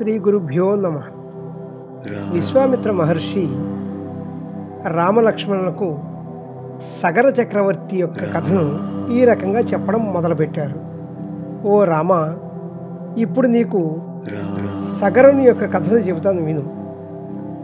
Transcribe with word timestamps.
శ్రీ 0.00 0.18
గురుభ్యో 0.18 0.74
నమ 0.74 0.98
విశ్వామిత్ర 2.34 2.90
మహర్షి 2.90 3.42
రామలక్ష్మణులకు 4.88 5.98
సగర 7.02 7.26
చక్రవర్తి 7.38 7.96
యొక్క 7.96 8.20
కథను 8.34 8.62
ఈ 9.12 9.24
రకంగా 9.24 9.60
చెప్పడం 9.60 10.12
మొదలుపెట్టారు. 10.12 10.78
ఓ 11.68 11.84
రామ 11.84 12.12
ఇప్పుడు 13.18 13.46
నీకు 13.46 13.96
సగరుని 15.00 15.44
యొక్క 15.44 15.64
కథను 15.74 15.98
చెబుతాను 15.98 16.42
విను. 16.42 16.64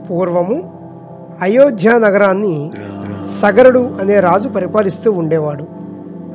పూర్వము 0.07 0.59
అయోధ్య 1.43 1.99
నగరాన్ని 1.99 2.71
సగరుడు 3.41 3.91
అనే 4.01 4.21
రాజు 4.21 4.49
పరిపాలిస్తూ 4.49 5.13
ఉండేవాడు. 5.13 5.67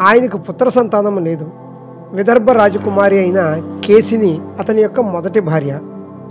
ఆయనకు 0.02 0.38
పుత్ర 0.38 0.70
సంతానం 0.70 1.24
లేదు. 1.24 1.50
విదర్భ 2.14 2.52
రాజకుమారి 2.52 3.20
అయిన 3.20 3.62
కేసిని 3.86 4.40
అతని 4.60 4.82
యొక్క 4.82 5.00
మొదటి 5.00 5.40
భార్య. 5.40 5.80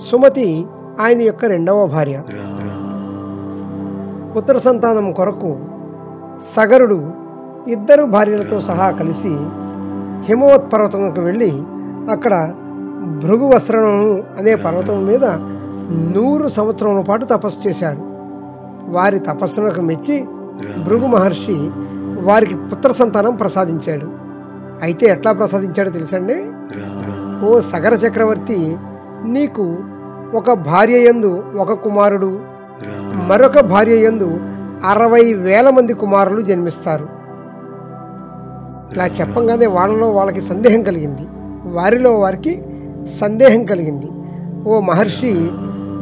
సుమతి 0.07 0.67
ఆయన 1.01 1.21
యొక్క 1.23 1.45
రెండవ 1.45 1.87
భార్య. 1.87 2.23
పుత్ర 4.37 4.59
సంతానం 4.59 5.13
కొరకు 5.13 5.59
సగరుడు 6.57 7.13
ఇద్దరు 7.69 8.05
భార్యలతో 8.05 8.61
సహా 8.61 8.91
కలిసి 8.91 9.33
హిమవత్ 10.23 10.73
పర్వతంకు 10.73 11.21
వెళ్ళి 11.21 11.51
అక్కడ 12.11 12.55
భృగు 13.25 13.47
వస్త్రము 13.49 14.23
అనే 14.39 14.55
పర్వతం 14.55 15.07
మీద 15.07 15.25
నూరు 16.15 16.49
సంవత్సరముల 16.49 17.03
పాటు 17.03 17.25
తపస్సు 17.25 17.69
చేశారు 17.69 18.03
వారి 18.89 19.19
తపస్సులకు 19.19 19.81
మెచ్చి 19.81 20.27
భృగు 20.87 21.07
మహర్షి 21.07 21.71
వారికి 22.21 22.55
పుత్ర 22.55 22.93
సంతానం 22.93 23.35
ప్రసాదించాడు. 23.35 24.09
అయితే 24.83 25.07
ఎట్లా 25.07 25.33
ప్రసాదించాడో 25.33 25.91
తెలుసండి? 25.91 26.37
ఓ 27.47 27.61
సగర 27.61 27.95
చక్రవర్తి 27.95 28.77
నీకు 29.27 29.77
ఒక 30.35 30.53
భార్య 30.53 31.09
యందు 31.09 31.45
ఒక 31.57 31.73
కుమారుడు 31.73 32.41
మరొక 33.29 33.61
భార్య 33.61 34.05
యందు 34.05 34.41
అరవై 34.85 35.35
వేల 35.35 35.71
మంది 35.71 35.95
కుమారులు 35.95 36.41
జన్మిస్తారు. 36.41 37.09
ఇలా 38.93 39.07
చెప్పంగానే 39.07 39.67
వాళ్ళలో 39.67 40.11
వాళ్ళకి 40.11 40.41
సందేహం 40.41 40.83
కలిగింది. 40.83 41.23
వారిలో 41.65 42.19
వారికి 42.19 42.65
సందేహం 43.21 43.65
కలిగింది. 43.65 44.07
ఓ 44.69 44.81
మహర్షి 44.81 45.51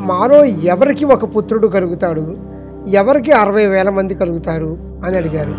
మాలో 0.01 0.45
ఎవరికి 0.45 1.05
ఒక 1.05 1.37
పుత్రుడు 1.37 1.69
కలుగుతాడు? 1.69 2.37
ఎవరికి 2.89 3.33
అరవై 3.33 3.67
వేల 3.67 3.91
మంది 3.91 4.14
కలుగుతారు? 4.14 4.79
అని 5.05 5.17
అడిగారు. 5.17 5.55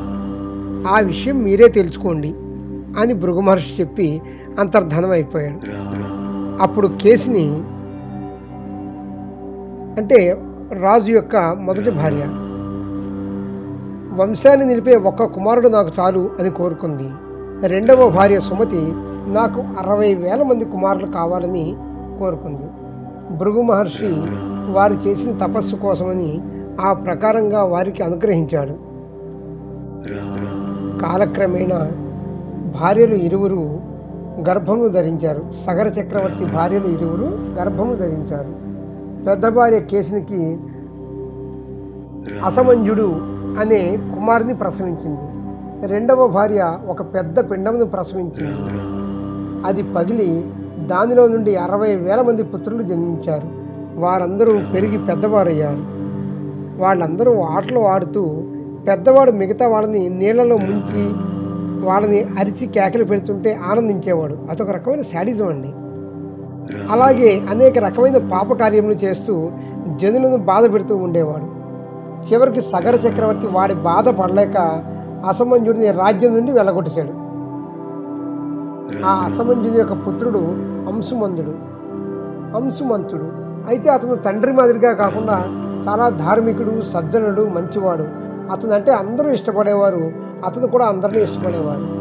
ఆ 0.93 0.99
విషయం 0.99 1.43
మీరే 1.43 1.67
తెలుసుకోండి 1.67 2.33
అని 2.99 3.13
భృగు 3.13 3.39
మహర్షి 3.39 3.81
చెప్పి 3.81 4.21
అంతర్ధనం 4.59 5.11
అయిపోయాడు. 5.11 5.59
అప్పుడు 6.61 6.87
కేసుని 6.87 7.63
అంటే 10.01 10.41
రాజు 10.73 11.11
యొక్క 11.11 11.37
మొదటి 11.37 11.91
భార్య. 11.91 12.23
వంశాన్ని 14.15 14.65
నిలిపే 14.65 14.95
ఒక్క 14.95 15.23
కుమారుడు 15.23 15.67
నాకు 15.67 15.89
చాలు 15.99 16.29
అని 16.39 16.49
కోరుకుంది. 16.49 17.09
రెండవ 17.67 18.09
భార్య 18.09 18.39
సుమతి 18.39 18.93
నాకు 19.27 19.61
అరవై 19.61 20.13
వేల 20.13 20.43
మంది 20.43 20.65
కుమారులు 20.65 21.05
కావాలని 21.05 21.75
కోరుకుంది. 22.19 22.63
భృగు 23.37 23.61
మహర్షి 23.61 24.23
వారు 24.71 24.93
చేసిన 24.93 25.37
తపస్సు 25.37 25.75
కోసమని 25.75 26.41
ఆ 26.81 26.93
ప్రకారంగా 26.93 27.63
వారికి 27.63 28.03
అనుగ్రహించాడు. 28.03 28.73
కాలక్రమేణా 30.99 31.91
భార్యలు 32.81 33.15
ఇరువురు 33.15 33.88
గర్భమును 34.47 34.87
ధరించారు. 34.87 35.43
సగర 35.65 35.87
చక్రవర్తి 35.87 36.45
భార్యలు 36.45 36.87
ఇరువురు 36.87 37.39
గర్భము 37.59 37.95
ధరించారు. 37.95 38.69
పెద్ద 39.25 39.47
భార్య 39.47 39.79
కేసునికి 39.79 40.57
అసమంజుడు 42.45 43.15
అనే 43.59 43.97
కుమారుని 44.15 44.55
ప్రసవించింది. 44.55 45.21
రెండవ 45.87 46.27
భార్య 46.27 46.77
ఒక 46.87 47.01
పెద్ద 47.01 47.51
పిండమును 47.51 47.85
ప్రసవించింది. 47.85 48.55
అది 49.65 49.83
పగిలి 49.83 50.51
దానిలో 50.87 51.27
నుండి 51.27 51.55
అరవై 51.55 51.95
వేల 51.95 52.21
మంది 52.21 52.43
పుత్రులు 52.43 52.83
జన్మించారు. 52.83 53.47
వారందరూ 53.95 54.59
పెరిగి 54.73 54.97
పెద్దవారయ్యారు. 54.97 55.99
వాళ్ళందరూ 56.81 57.41
ఆటలు 57.41 57.79
ఆడుతూ 57.79 58.43
పెద్దవాడు 58.87 59.31
మిగతా 59.31 59.67
వాళ్ళని 59.67 60.09
నీళ్ళలో 60.09 60.57
ముంచి 60.57 61.13
వాళ్ళని 61.85 62.27
అరిచి 62.39 62.67
కేకలు 62.67 63.03
పెడుతుంటే 63.03 63.59
ఆనందించేవాడు. 63.65 64.37
అదొక 64.51 64.71
రకమైన 64.71 65.01
శాడిజం 65.01 65.47
అండి. 65.47 65.71
అలాగే 66.91 67.41
అనేక 67.49 67.77
రకమైన 67.77 68.17
పాపకార్యములు 68.17 68.93
చేస్తూ 68.93 69.51
జనులను 69.95 70.37
బాధ 70.37 70.73
పెడుతూ 70.73 70.97
ఉండేవాడు. 70.97 71.59
చివరికి 72.27 72.61
సగర 72.61 72.95
చక్రవర్తి 72.95 73.47
వాడి 73.47 73.73
బాధ 73.73 74.09
పడలేక 74.09 74.57
అసమంజుడిని 75.27 75.91
రాజ్యం 75.91 76.35
నుండి 76.35 76.51
వెళ్ళగొట్టేశాడు. 76.51 77.13
ఆ 79.05 79.11
అసమంజుని 79.25 79.77
యొక్క 79.77 79.93
పుత్రుడు 79.93 80.39
అంశుమంతుడు 80.89 81.53
అంశుమంతుడు 82.57 83.23
అయితే 83.69 83.89
అతను 83.89 84.15
తండ్రి 84.15 84.51
మాదిరిగా 84.51 84.93
కాకుండా 84.93 85.37
చాలా 85.87 86.09
ధార్మికుడు 86.09 86.81
సజ్జనుడు 86.81 87.41
మంచివాడు. 87.41 88.05
అతను 88.51 88.73
అంటే 88.73 88.91
అందరూ 88.91 89.29
ఇష్టపడేవారు 89.29 90.28
అతను 90.45 90.67
కూడా 90.67 90.85
అందరినీ 90.85 91.23
ఇష్టపడేవాడు. 91.23 91.99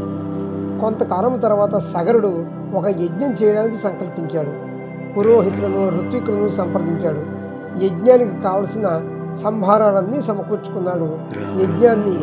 కొంతకాలం 0.80 1.38
తర్వాత 1.38 1.78
సగరుడు 1.78 2.46
ఒక 2.74 2.86
యజ్ఞం 2.88 3.34
చేయడానికి 3.42 3.76
సంకల్పించాడు. 3.76 4.68
పురోహితులను 5.14 5.88
ఋత్వికులను 5.88 6.48
సంప్రదించాడు. 6.48 7.38
యజ్ఞానికి 7.84 8.42
కావలసిన 8.42 9.00
సంభారాలన్నీ 9.44 10.22
సమకూర్చుకున్నాడు. 10.22 11.18
యజ్ఞాన్ని 11.62 12.18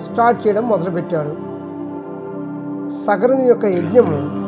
స్టార్ట్ 0.00 0.46
చేయడం 0.46 0.68
మొదలుపెట్టాడు. 0.68 1.50
సగరుని 3.06 3.44
యొక్క 3.44 3.64
యజ్ఞము 3.64 4.40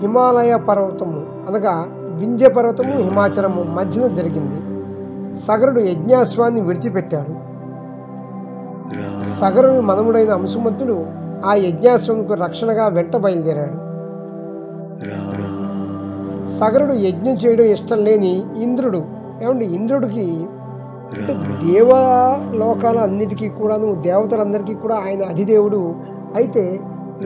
హిమాలయ 0.00 0.56
పర్వతము 0.56 1.26
అనగా 1.48 1.86
వింధ్య 2.14 2.48
పర్వతము 2.48 2.92
హిమాచలము 2.92 3.62
మధ్యన 3.62 4.06
జరిగింది. 4.06 4.62
సగరుడు 5.38 5.80
యజ్ఞాశ్వాన్ని 5.80 6.60
విడిచిపెట్టాడు. 6.60 7.35
సగరుని 9.40 9.80
మనముడైన 9.80 10.30
అంశుమంతుడు 10.30 10.96
ఆ 11.44 11.54
యజ్ఞాశ్వముకు 11.54 12.34
రక్షణగా 12.34 12.88
వెంట 12.88 13.16
బయలుదేరాడు. 13.16 13.76
సగరుడు 16.58 16.94
యజ్ఞం 17.06 17.36
చేయడం 17.36 17.64
ఇష్టం 17.64 18.04
లేని 18.04 18.32
ఇంద్రుడు 18.62 19.00
ఏమంటే 19.42 19.64
ఇంద్రుడికి? 19.64 20.26
దేవలోకాల 21.64 22.98
అన్నిటికీ 22.98 23.48
కూడాను 23.48 23.94
దేవతలందరికీ 24.02 24.74
కూడా 24.74 24.94
ఆయన 24.96 25.22
అధిదేవుడు 25.24 25.80
అయితే 26.36 26.62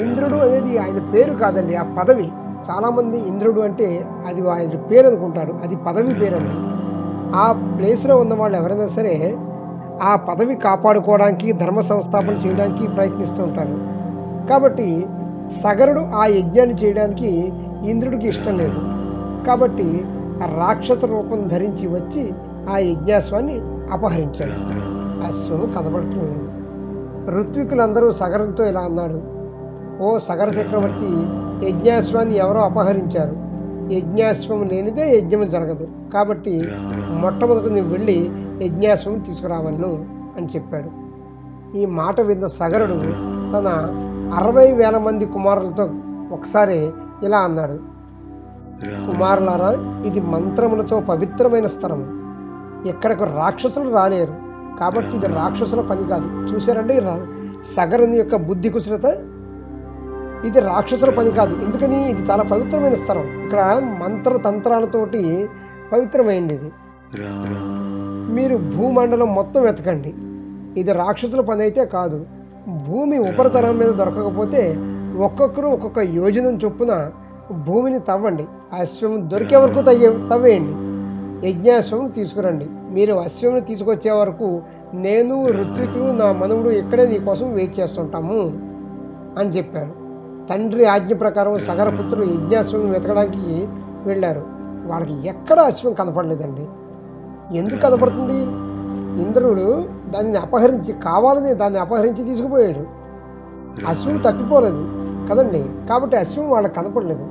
ఇంద్రుడు 0.00 0.36
అనేది 0.36 0.72
ఆయన 0.78 0.98
పేరు 1.12 1.32
కాదండి 1.34 1.74
ఆ 1.76 1.84
పదవి. 1.98 2.26
చాలామంది 2.68 3.18
ఇంద్రుడు 3.28 3.60
అంటే 3.60 3.86
అది 4.26 4.48
ఆయన 4.48 4.76
పేరు 4.90 5.06
అనుకుంటాడు 5.08 5.52
అది 5.64 5.76
పదవి 5.86 6.12
పేరు 6.14 6.20
పేరండి 6.20 6.56
ఆ 7.34 7.46
ప్లేస్లో 7.78 8.16
ఉన్న 8.16 8.34
వాళ్ళు 8.34 8.56
ఎవరైనా 8.56 8.88
సరే 8.88 9.14
ఆ 10.02 10.16
పదవి 10.16 10.54
కాపాడుకోవడానికి 10.54 11.52
ధర్మ 11.52 11.80
సంస్థాపన 11.80 12.30
చేయడానికి 12.30 12.86
ప్రయత్నిస్తూ 12.88 13.42
ఉంటారు. 13.42 14.00
కాబట్టి 14.48 15.06
సగరుడు 15.64 16.00
ఆ 16.00 16.26
యజ్ఞాన్ని 16.26 16.74
చేయడానికి 16.74 17.52
ఇంద్రుడికి 17.86 18.28
ఇష్టం 18.28 18.58
లేదు. 18.58 18.78
కాబట్టి 19.46 20.04
రాక్షస 20.56 21.04
రూపం 21.04 21.48
ధరించి 21.48 21.86
వచ్చి 21.86 22.32
ఆ 22.70 22.78
యజ్ఞాస్వాన్ని 22.78 23.60
అపహరించాడు. 23.92 24.52
అశ్వము 25.26 25.66
కదపడుతుంది 25.66 26.50
ఋత్వికులందరూ 27.30 28.12
సగరంతో 28.12 28.66
ఇలా 28.66 28.80
అన్నాడు. 28.80 29.22
ఓ 30.02 30.18
సగర 30.18 30.48
చక్రవర్తి 30.48 31.10
యజ్ఞాశ్వాన్ని 31.68 32.36
ఎవరో 32.36 32.60
అపహరించారు. 32.60 33.36
యజ్ఞాశ్వం 33.94 34.68
లేనిదే 34.68 35.18
యజ్ఞం 35.18 35.48
జరగదు. 35.48 35.88
కాబట్టి 36.14 36.68
మొట్టమొదటి 37.10 37.70
నువ్వు 37.70 37.92
వెళ్ళి 37.92 38.30
యజ్ఞాశ్వం 38.62 39.18
తీసుకురావలను 39.18 40.06
అని 40.36 40.46
చెప్పాడు. 40.46 41.10
ఈ 41.76 41.86
మాట 41.86 42.20
విన్న 42.20 42.46
సగరుడు 42.46 42.94
తన 43.52 43.96
అరవై 44.34 44.72
వేల 44.72 44.98
మంది 44.98 45.26
కుమారులతో 45.26 45.90
ఒకసారి 46.32 46.90
ఇలా 47.22 47.38
అన్నాడు. 47.38 47.78
కుమారులారా 49.06 50.02
ఇది 50.06 50.20
మంత్రములతో 50.20 51.00
పవిత్రమైన 51.00 51.66
స్థలం 51.66 52.20
ఇక్కడకు 52.86 53.24
రాక్షసులు 53.24 53.94
రాలేరు. 53.94 54.34
కాబట్టి 54.80 55.16
ఇది 55.16 55.26
రాక్షసుల 55.26 55.80
పని 55.80 56.04
కాదు. 56.04 56.24
చూసారండి 56.24 56.98
రా- 56.98 57.26
సగరుని 57.76 58.16
యొక్క 58.16 58.36
బుద్ధి 58.36 58.68
కుశలత? 58.68 59.04
ఇది 60.46 60.60
రాక్షసుల 60.60 61.10
పని 61.10 61.30
కాదు. 61.30 61.64
ఎందుకని? 61.64 62.10
ఇది 62.10 62.22
చాలా 62.22 62.42
పవిత్రమైన 62.42 62.94
స్థలం. 62.94 63.44
ఇక్కడ 63.44 63.82
మంత్ర 64.00 64.36
తంత్రాలతోటి 64.36 65.48
పవిత్రమైంది 65.92 66.54
ఇది. 66.54 66.72
మీరు 68.30 68.56
భూమండలం 68.56 69.34
మొత్తం 69.34 69.62
వెతకండి. 69.62 70.14
ఇది 70.80 70.92
రాక్షసుల 70.92 71.40
పని 71.40 71.62
అయితే 71.62 71.84
కాదు. 71.84 72.26
భూమి 72.88 73.18
ఉపరితలం 73.18 73.78
మీద 73.78 73.88
దొరకకపోతే 73.88 74.78
ఒక్కొక్కరు 75.18 75.66
ఒక్కొక్క 75.66 75.98
యోజనం 75.98 76.58
చొప్పున 76.64 77.10
భూమిని 77.66 77.98
తవ్వండి. 77.98 78.44
అశ్వం 78.72 79.30
దొరికే 79.32 79.56
వరకు 79.56 79.82
తయ్య 79.82 80.28
తవ్వేయండి. 80.30 80.90
యజ్ఞాశ్వం 81.48 82.08
తీసుకురండి. 82.08 82.66
మీరు 82.90 83.14
అశ్వం 83.14 83.58
తీసుకొచ్చే 83.58 84.10
వరకు 84.10 84.62
నేను 84.94 85.46
ఋత్వికుడు 85.46 86.12
నా 86.12 86.32
మనవుడు 86.32 86.68
ఇక్కడే 86.68 87.06
నీకోసం 87.06 87.52
వెయిట్ 87.52 87.80
చేస్తుంటాము 87.80 88.40
అని 89.38 89.50
చెప్పారు. 89.50 90.00
తండ్రి 90.50 90.84
ఆజ్ఞ 90.84 91.14
ప్రకారం 91.14 91.58
సగరపుత్రులు 91.58 92.24
యజ్ఞాశ్వం 92.24 92.90
వెతకడానికి 92.90 93.68
వెళ్ళారు. 94.06 94.42
వాళ్ళకి 94.86 95.28
ఎక్కడ 95.28 95.60
అశ్వం 95.60 95.92
కనపడలేదండి. 95.92 96.66
ఎందుకు 97.52 97.80
కనపడుతుంది? 97.80 98.42
ఇంద్రుడు 99.22 99.84
దానిని 100.10 100.38
అపహరించి 100.38 100.92
కావాలని 100.92 101.54
దాన్ని 101.54 101.78
అపహరించి 101.78 102.24
తీసుకుపోయాడు. 102.24 103.00
అశ్వం 103.86 104.16
తప్పిపోలేదు 104.16 104.88
కదండి? 105.30 105.70
కాబట్టి 105.88 106.16
అశ్వం 106.16 106.50
వాళ్ళకి 106.50 106.74
కనపడలేదు. 106.74 107.26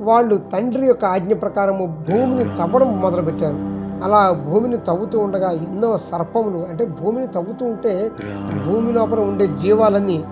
వాళ్ళు 0.00 0.36
తండ్రి 0.36 0.86
యొక్క 0.86 1.04
ఆజ్ఞ 1.04 1.32
ప్రకారము 1.32 2.04
భూమిని 2.08 2.44
తవ్వడం 2.44 3.00
మొదలుపెట్టారు. 3.00 3.80
అలా 4.04 4.30
భూమిని 4.30 4.76
తవ్వుతూ 4.76 5.18
ఉండగా 5.18 5.50
ఎన్నో 5.50 5.98
సర్పములు 5.98 6.66
అంటే 6.70 6.86
భూమిని 6.86 7.26
తవ్వుతూ 7.26 7.66
ఉంటే 7.66 8.10
భూమి 8.66 8.92
లోపల 8.92 9.20
ఉండే 9.20 9.46
జీవాలన్నీ 9.46 10.24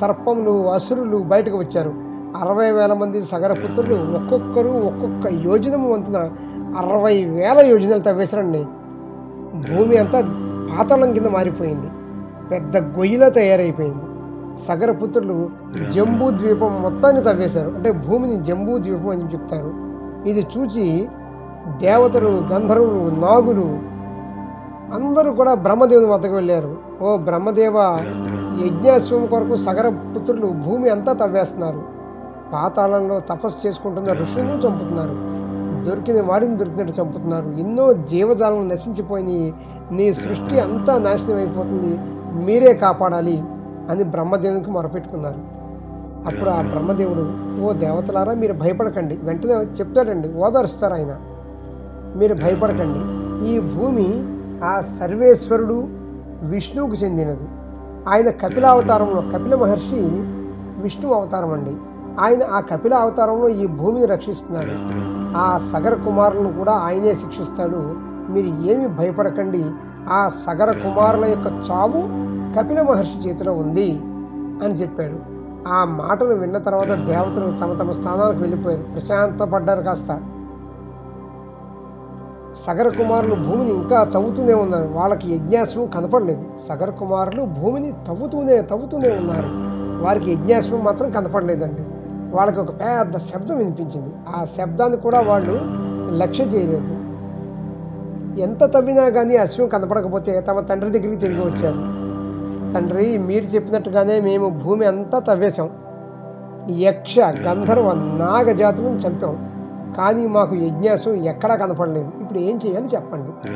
సర్పములు 0.00 0.68
అసురులు 0.68 1.16
బయటకు 1.16 1.58
వచ్చారు. 1.58 1.92
అరవై 2.40 2.70
వేల 2.70 2.92
మంది 2.92 3.24
సగరపుత్రులు 3.24 3.94
ఒక్కొక్కరు 3.94 4.68
ఒక్కొక్క 4.68 5.32
యోజనము 5.32 5.92
వంతున 5.92 6.30
అరవై 6.78 7.24
వేల 7.24 7.60
యోజనలు 7.60 8.00
తవ్వేశారండి. 8.00 8.66
భూమి 9.54 9.96
అంతా 9.96 10.20
పాతాళం 10.78 11.12
కింద 11.12 11.26
మారిపోయింది. 11.26 11.90
పెద్ద 12.50 12.76
గొయ్యిలా 12.76 13.28
తయారైపోయింది. 13.28 14.04
సగరపుత్రులు 14.62 15.50
జంబూ 15.90 16.30
ద్వీపం 16.30 16.82
మొత్తాన్ని 16.82 17.22
తవ్వేశారు. 17.22 17.70
అంటే 17.70 17.92
భూమిని 17.92 18.44
జంబూ 18.44 18.78
ద్వీపం 18.78 19.08
అని 19.08 19.32
చెప్తారు. 19.32 19.72
ఇది 20.28 20.46
చూచి 20.58 21.08
దేవతలు 21.78 22.42
గంధర్వులు 22.52 23.20
నాగులు 23.20 23.94
అందరూ 24.94 25.32
కూడా 25.32 25.54
బ్రహ్మదేవుని 25.54 26.06
వద్దకు 26.06 26.34
వెళ్ళారు. 26.34 26.76
ఓ 27.02 27.16
బ్రహ్మదేవ 27.16 27.74
యజ్ఞాశ్వం 28.66 29.26
కొరకు 29.26 29.56
సగర 29.56 29.88
పుత్రులు 29.88 30.46
భూమి 30.46 30.88
అంతా 30.88 31.12
తవ్వేస్తున్నారు. 31.12 31.82
పాతాళంలో 32.52 33.20
తపస్సు 33.20 33.66
చేసుకుంటున్న 33.66 34.12
ఋషులను 34.12 34.52
చంపుతున్నారు. 34.52 35.43
దొరికిన 35.84 36.22
వాడిని 36.22 36.56
దొరికినట్టు 36.56 37.00
చంపుతున్నారు. 37.00 37.48
ఎన్నో 37.48 37.92
జీవజాలం 37.92 38.68
నశించిపోయినాయి. 38.68 39.54
నీ 39.92 40.12
సృష్టి 40.12 40.60
అంతా 40.60 40.98
నాశనం 40.98 41.36
అయిపోతుంది. 41.36 41.98
మీరే 42.44 42.74
కాపాడాలి 42.74 43.42
అని 43.90 44.04
బ్రహ్మదేవునికి 44.04 44.70
మొరపెట్టుకున్నారు. 44.70 45.54
అప్పుడు 46.26 46.50
ఆ 46.50 46.60
బ్రహ్మదేవుడు 46.60 47.32
ఓ 47.62 47.72
దేవతలారా 47.72 48.32
మీరు 48.32 48.52
భయపడకండి. 48.52 49.18
వెంటనే 49.22 49.54
చెప్తాడండి. 49.54 50.32
ఓదారుస్తారు 50.32 50.94
ఆయన. 50.94 51.16
మీరు 52.16 52.34
భయపడకండి. 52.34 53.24
ఈ 53.48 53.60
భూమి 53.60 54.24
ఆ 54.64 54.80
సర్వేశ్వరుడు 54.80 55.88
విష్ణువుకు 56.42 56.94
చెందినది. 56.94 57.48
ఆయన 58.08 58.30
కపిల 58.30 58.66
అవతారంలో 58.66 59.38
కపిల 59.38 59.54
మహర్షి 59.54 60.00
విష్ణు 60.82 61.12
అవతారం 61.12 61.52
అండి. 61.52 61.76
ఆయన 62.20 62.42
ఆ 62.50 62.60
కపిల 62.60 62.94
అవతారంలో 62.94 63.48
ఈ 63.48 63.66
భూమిని 63.66 64.06
రక్షిస్తున్నాడు. 64.06 64.70
ఆ. 65.36 65.70
సగర 65.72 65.94
కుమారులను 65.94 66.52
కూడా 66.52 66.72
ఆయనే 66.72 67.14
శిక్షిస్తాడు. 67.14 67.94
మీరు 68.30 68.46
ఏమి 68.46 68.86
భయపడకండి. 68.86 69.70
ఆ 70.08 70.30
సగర 70.46 70.70
కుమారుల 70.70 71.24
యొక్క 71.24 71.46
చావు 71.46 72.24
కపిల 72.58 72.82
మహర్షి 72.82 73.28
చేతిలో 73.28 73.52
ఉంది 73.52 73.90
అని 74.64 74.74
చెప్పాడు. 74.74 75.34
ఆ 75.68 75.84
మాటలు 75.84 76.34
విన్న 76.34 76.58
తర్వాత 76.58 76.86
దేవతలు 76.86 77.60
తమ 77.60 77.78
తమ 77.80 77.90
స్థానాలకు 77.90 78.38
వెళ్ళిపోయారు. 78.38 78.82
ప్రశాంతపడ్డారు 78.82 79.82
కాస్త. 79.82 80.20
సగర 82.66 82.88
కుమారులు 82.88 83.34
భూమిని 83.34 83.74
ఇంకా 83.74 84.04
తవ్వుతూనే 84.04 84.54
ఉన్నారు. 84.54 84.88
వాళ్ళకి 84.92 85.34
యజ్ఞాశ్వం 85.34 85.86
కనపడలేదు. 85.86 86.44
సగర 86.68 86.90
కుమారులు 86.90 87.42
భూమిని 87.42 87.92
తవ్వుతూనే 87.92 88.62
తవ్వుతూనే 88.62 89.08
ఉన్నారు. 89.08 89.74
వారికి 90.04 90.30
యజ్ఞాశ్వం 90.32 90.84
మాత్రం 90.84 91.10
కనపడలేదండి. 91.10 91.93
వాళ్ళకి 92.34 92.60
ఒక 92.60 92.70
పెద్ద 92.70 93.18
శబ్దం 93.18 93.56
వినిపించింది. 93.56 94.14
ఆ 94.28 94.46
శబ్దాన్ని 94.58 94.96
కూడా 94.98 95.20
వాళ్ళు 95.20 95.60
లక్ష్య 96.16 96.44
చేయలేదు. 96.44 96.96
ఎంత 98.40 98.64
తవ్వినా 98.64 99.08
కానీ 99.08 99.36
అశ్వం 99.36 99.68
కనపడకపోతే 99.68 100.40
తమ 100.40 100.60
తండ్రి 100.60 100.90
దగ్గరికి 100.90 101.20
తిరిగి 101.20 101.40
వచ్చారు. 101.40 102.04
తండ్రి 102.74 103.18
మీరు 103.18 103.44
చెప్పినట్టుగానే 103.44 104.20
మేము 104.20 104.48
భూమి 104.48 104.86
అంతా 104.86 105.18
తవ్వేశాం. 105.18 105.70
యక్ష 106.70 107.16
గంధర్వ 107.18 107.92
నాగజాతులను 107.92 108.98
చంపాం. 108.98 109.50
కానీ 109.96 110.26
మాకు 110.26 110.54
యజ్ఞాసం 110.54 111.14
ఎక్కడా 111.14 111.54
కనపడలేదు. 111.54 112.10
ఇప్పుడు 112.20 112.38
ఏం 112.38 112.60
చేయాలి 112.66 112.88
చెప్పండి. 112.94 113.48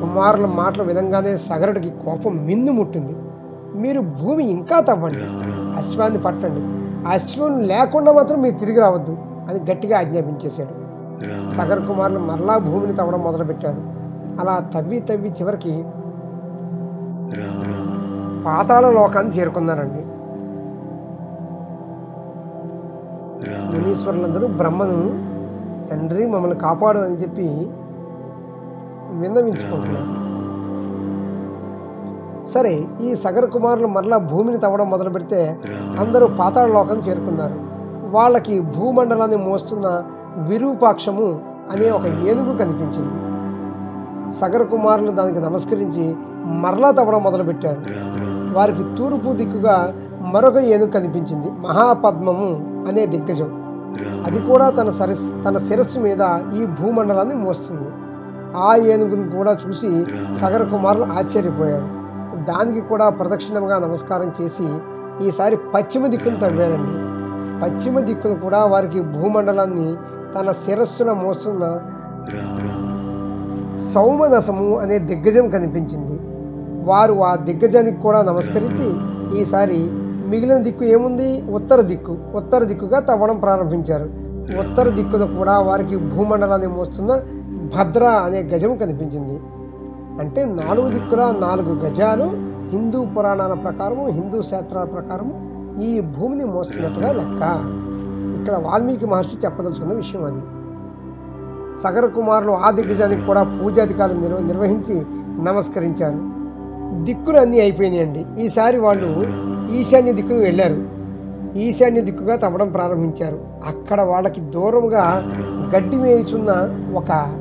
కుమారుల 0.00 0.46
మాటల 0.46 0.82
విధంగానే 0.82 1.36
సగరుడికి 1.36 1.90
కోపం 1.90 2.46
మిన్ను 2.46 2.72
ముట్టింది. 2.72 3.16
మీరు 3.80 4.00
భూమి 4.00 4.44
ఇంకా 4.44 4.80
తవ్వండి. 4.80 5.22
అశ్వాన్ని 5.80 6.18
పట్టండి. 6.18 6.89
అశ్వం 7.06 7.58
లేకుండా 7.62 8.12
మాత్రం 8.12 8.42
మీరు 8.42 8.54
తిరిగి 8.58 8.80
రావద్దు 8.80 9.16
అని 9.48 9.58
గట్టిగా 9.70 9.98
ఆజ్ఞాపించేశాడు. 9.98 10.74
సగర్ 11.56 11.86
కుమారులు 11.88 12.18
మరలా 12.18 12.58
భూమిని 12.58 12.96
తవ్వడం 12.96 13.22
మొదలుపెట్టారు 13.22 13.82
అలా 14.40 14.70
తవ్వి 14.74 15.00
తవ్వి 15.00 15.28
చివరికి 15.28 15.84
పాతాళ 18.46 18.90
లోకాన్ని 18.90 19.38
చేరుకున్నారండి. 19.38 20.02
మునీశ్వరులందరూ 23.72 24.46
బ్రహ్మను 24.46 24.98
తండ్రి 25.90 26.26
మమ్మల్ని 26.26 26.58
కాపాడు 26.58 26.98
అని 26.98 27.14
చెప్పి 27.14 27.46
విన్నవించుకుంటున్నారు. 29.20 30.29
సరే 32.54 32.86
ఈ 33.02 33.14
సగర 33.14 33.44
కుమారులు 33.44 33.86
మరలా 33.86 34.16
భూమిని 34.16 34.58
తవ్వడం 34.58 34.90
మొదలు 34.90 35.10
పెడితే 35.10 35.58
అందరూ 35.98 36.26
పాతాళ 36.26 36.68
లోకం 36.68 36.98
చేరుకున్నారు. 36.98 37.54
వాళ్ళకి 38.10 38.60
భూమండలాన్ని 38.60 39.36
మోస్తున్న 39.36 40.02
విరూపాక్షము 40.36 41.40
అనే 41.70 41.90
ఒక 41.90 42.06
ఏనుగు 42.06 42.58
కనిపించింది. 42.58 43.30
సగర 44.40 44.62
కుమారులు 44.62 45.10
దానికి 45.10 45.40
నమస్కరించి 45.40 46.16
మరలా 46.44 46.90
తవ్వడం 46.90 47.22
మొదలుపెట్టారు. 47.22 47.80
వారికి 48.56 48.84
తూర్పు 48.98 49.32
దిక్కుగా 49.32 49.94
మరొక 50.20 50.56
ఏనుగు 50.56 50.90
కనిపించింది 50.90 51.50
మహాపద్మము 51.50 52.50
అనే 52.88 53.06
దిగ్గజం. 53.06 53.50
అది 54.26 54.40
కూడా 54.40 54.70
తన 54.70 54.90
సరస్ 54.90 55.44
తన 55.44 55.58
శిరస్సు 55.58 55.98
మీద 55.98 56.20
ఈ 56.62 56.66
భూమండలాన్ని 56.66 57.34
మోస్తుంది. 57.34 57.88
ఆ 58.56 58.76
ఏనుగును 58.76 59.36
కూడా 59.36 59.58
చూసి 59.68 60.04
సగర 60.40 60.62
కుమారులు 60.62 61.04
ఆశ్చర్యపోయారు. 61.04 61.99
దానికి 62.48 62.80
కూడా 62.80 63.08
ప్రదక్షిణంగా 63.08 63.78
నమస్కారం 63.78 64.32
చేసి 64.42 64.78
ఈసారి 65.26 65.56
పశ్చిమ 65.56 66.06
దిక్కును 66.06 66.36
తవ్వారండి. 66.36 67.10
పశ్చిమ 67.62 68.00
దిక్కును 68.00 68.34
కూడా 68.34 68.64
వారికి 68.64 69.00
భూమండలాన్ని 69.00 69.96
తన 70.38 70.52
శిరస్సున 70.52 71.12
మోస్తున్న 71.12 71.80
సౌమదశము 73.92 74.78
అనే 74.78 74.98
దిగ్గజం 74.98 75.48
కనిపించింది. 75.48 76.20
వారు 76.88 77.24
ఆ 77.24 77.36
దిగ్గజానికి 77.36 78.02
కూడా 78.02 78.22
నమస్కరించి 78.22 78.88
ఈసారి 79.40 79.90
మిగిలిన 80.28 80.58
దిక్కు 80.58 80.84
ఏముంది? 80.84 81.42
ఉత్తర 81.42 81.80
దిక్కు. 81.80 82.18
ఉత్తర 82.34 82.64
దిక్కుగా 82.64 83.00
తవ్వడం 83.00 83.38
ప్రారంభించారు. 83.38 84.10
ఉత్తర 84.58 84.88
దిక్కును 84.88 85.26
కూడా 85.38 85.58
వారికి 85.58 85.96
భూమండలాన్ని 85.96 86.66
మోస్తున్న 86.66 87.20
భద్ర 87.76 88.04
అనే 88.04 88.42
గజం 88.42 88.76
కనిపించింది. 88.76 89.40
అంటే 90.18 90.44
నాలుగు 90.44 90.88
దిక్కుల 90.88 91.34
నాలుగు 91.40 91.74
గజాలు 91.74 92.24
హిందూ 92.70 93.04
పురాణాల 93.04 93.52
ప్రకారము 93.52 94.08
హిందూ 94.08 94.42
శాస్త్రాల 94.42 94.84
ప్రకారము 94.84 95.50
ఈ 95.82 96.00
భూమిని 96.00 96.44
మోస్తున్నట్టుగా 96.44 97.12
లెక్క. 97.12 97.42
ఇక్కడ 98.40 98.70
వాల్మీకి 98.70 99.06
మహర్షి 99.06 99.36
చెప్పదలుచుకున్న 99.44 99.92
విషయం 99.92 100.24
అది. 100.24 100.40
సగర 101.82 102.06
కుమారులు 102.06 102.52
ఆ 102.52 102.70
దిగ్గజానికి 102.70 103.22
కూడా 103.22 103.60
పూజాధికారులు 103.62 104.20
నిర్వ 104.20 104.38
నిర్వహించి 104.38 105.02
నమస్కరించారు. 105.44 106.40
దిక్కులు 107.04 107.38
అన్నీ 107.38 107.60
అయిపోయినాయండి. 107.60 108.26
ఈసారి 108.42 108.78
వాళ్ళు 108.78 109.06
ఈశాన్య 109.72 110.12
దిక్కును 110.12 110.38
వెళ్ళారు. 110.38 110.88
ఈశాన్య 111.58 112.00
దిక్కుగా 112.00 112.36
తవ్వడం 112.36 112.72
ప్రారంభించారు. 112.72 113.38
అక్కడ 113.66 114.00
వాళ్ళకి 114.00 114.40
దూరంగా 114.40 115.22
గడ్డి 115.76 115.96
మేయుచున్న 115.96 116.50
ఒక 116.96 117.36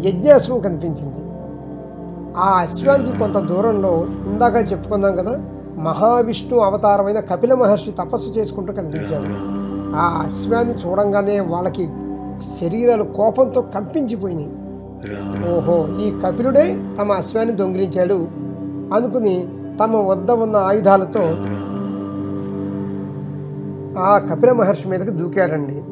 యజ్ఞాశ్వం 0.00 0.60
కనిపించింది. 0.60 1.29
ఆ 2.36 2.50
అశ్వానికి 2.60 3.18
కొంత 3.18 3.38
దూరంలో 3.38 4.06
ఇందాక 4.26 4.72
చెప్పుకున్నాం 4.72 5.16
కదా 5.16 5.40
మహావిష్ణు 5.78 6.58
అవతారమైన 6.58 7.20
కపిల 7.20 7.54
మహర్షి 7.54 7.90
తపస్సు 7.90 8.28
చేసుకుంటూ 8.28 8.72
కనిపించాడు. 8.72 9.60
ఆ 9.96 10.22
అశ్వాన్ని 10.26 10.74
చూడంగానే 10.74 11.40
వాళ్ళకి 11.40 11.86
శరీరాలు 12.60 13.02
కోపంతో 13.02 13.62
కంపించిపోయినాయి. 13.62 14.50
ఓహో 15.54 15.88
ఈ 16.00 16.20
కపిలుడే 16.26 16.78
తమ 17.00 17.12
అశ్వాన్ని 17.12 17.56
దొంగిలించాడు 17.56 18.28
అనుకుని 18.94 19.48
తమ 19.80 19.96
వద్ద 19.96 20.30
ఉన్న 20.30 20.56
ఆయుధాలతో 20.56 21.20
ఆ 23.98 24.18
కపిల 24.18 24.52
మహర్షి 24.52 24.88
మీదకి 24.88 25.10
దూకారండి 25.10 25.82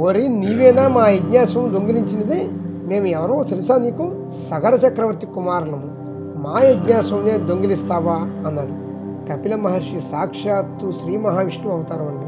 ఓరి 0.00 0.28
నీవేనా 0.28 0.88
మా 0.88 1.08
యజ్ఞాశ్వం 1.08 1.74
దొంగిలించినది? 1.74 2.50
మేము 2.88 3.06
ఎవరో 3.06 3.44
తెలుసా 3.44 3.78
నీకు? 3.78 4.26
సగర 4.50 4.74
చక్రవర్తి 4.74 5.26
కుమారులము. 5.26 6.00
మా 6.42 6.60
యజ్ఞాశ్వంనే 6.60 7.38
దొంగిలిస్తావా? 7.38 8.14
అన్నాడు. 8.46 8.90
కపిల 9.32 9.54
మహర్షి 9.54 10.00
సాక్షాత్తు 10.00 10.92
శ్రీ 10.92 11.16
మహావిష్ణువు 11.16 11.76
అవతారం 11.76 12.08
అండి. 12.08 12.26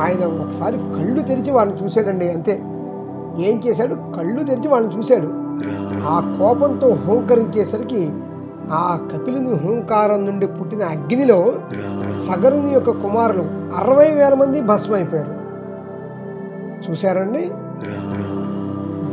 ఆయన 0.00 0.24
ఒకసారి 0.26 0.76
కళ్ళు 0.76 1.22
తెరిచి 1.22 1.50
వాళ్ళని 1.50 1.84
చూశాడండి 1.84 2.30
అంతే. 2.30 2.52
ఏం 3.38 3.62
చేశాడు? 3.66 3.94
కళ్ళు 3.94 4.44
తెరిచి 4.44 4.68
వాళ్ళని 4.68 4.98
చూశాడు. 4.98 5.28
ఆ 6.06 6.36
కోపంతో 6.38 6.94
హోంకరించేసరికి 6.94 8.12
ఆ 8.72 9.08
కపిలుని 9.14 9.54
హోంకారం 9.54 10.26
నుండి 10.26 10.46
పుట్టిన 10.46 10.82
అగ్నిలో 10.82 11.54
సగరుని 12.28 12.70
యొక్క 12.70 12.90
కుమారులు 12.90 13.42
అరవై 13.76 14.10
వేల 14.10 14.34
మంది 14.34 14.60
భస్మైపోయారు 14.60 15.34
చూశారండి? 16.90 17.50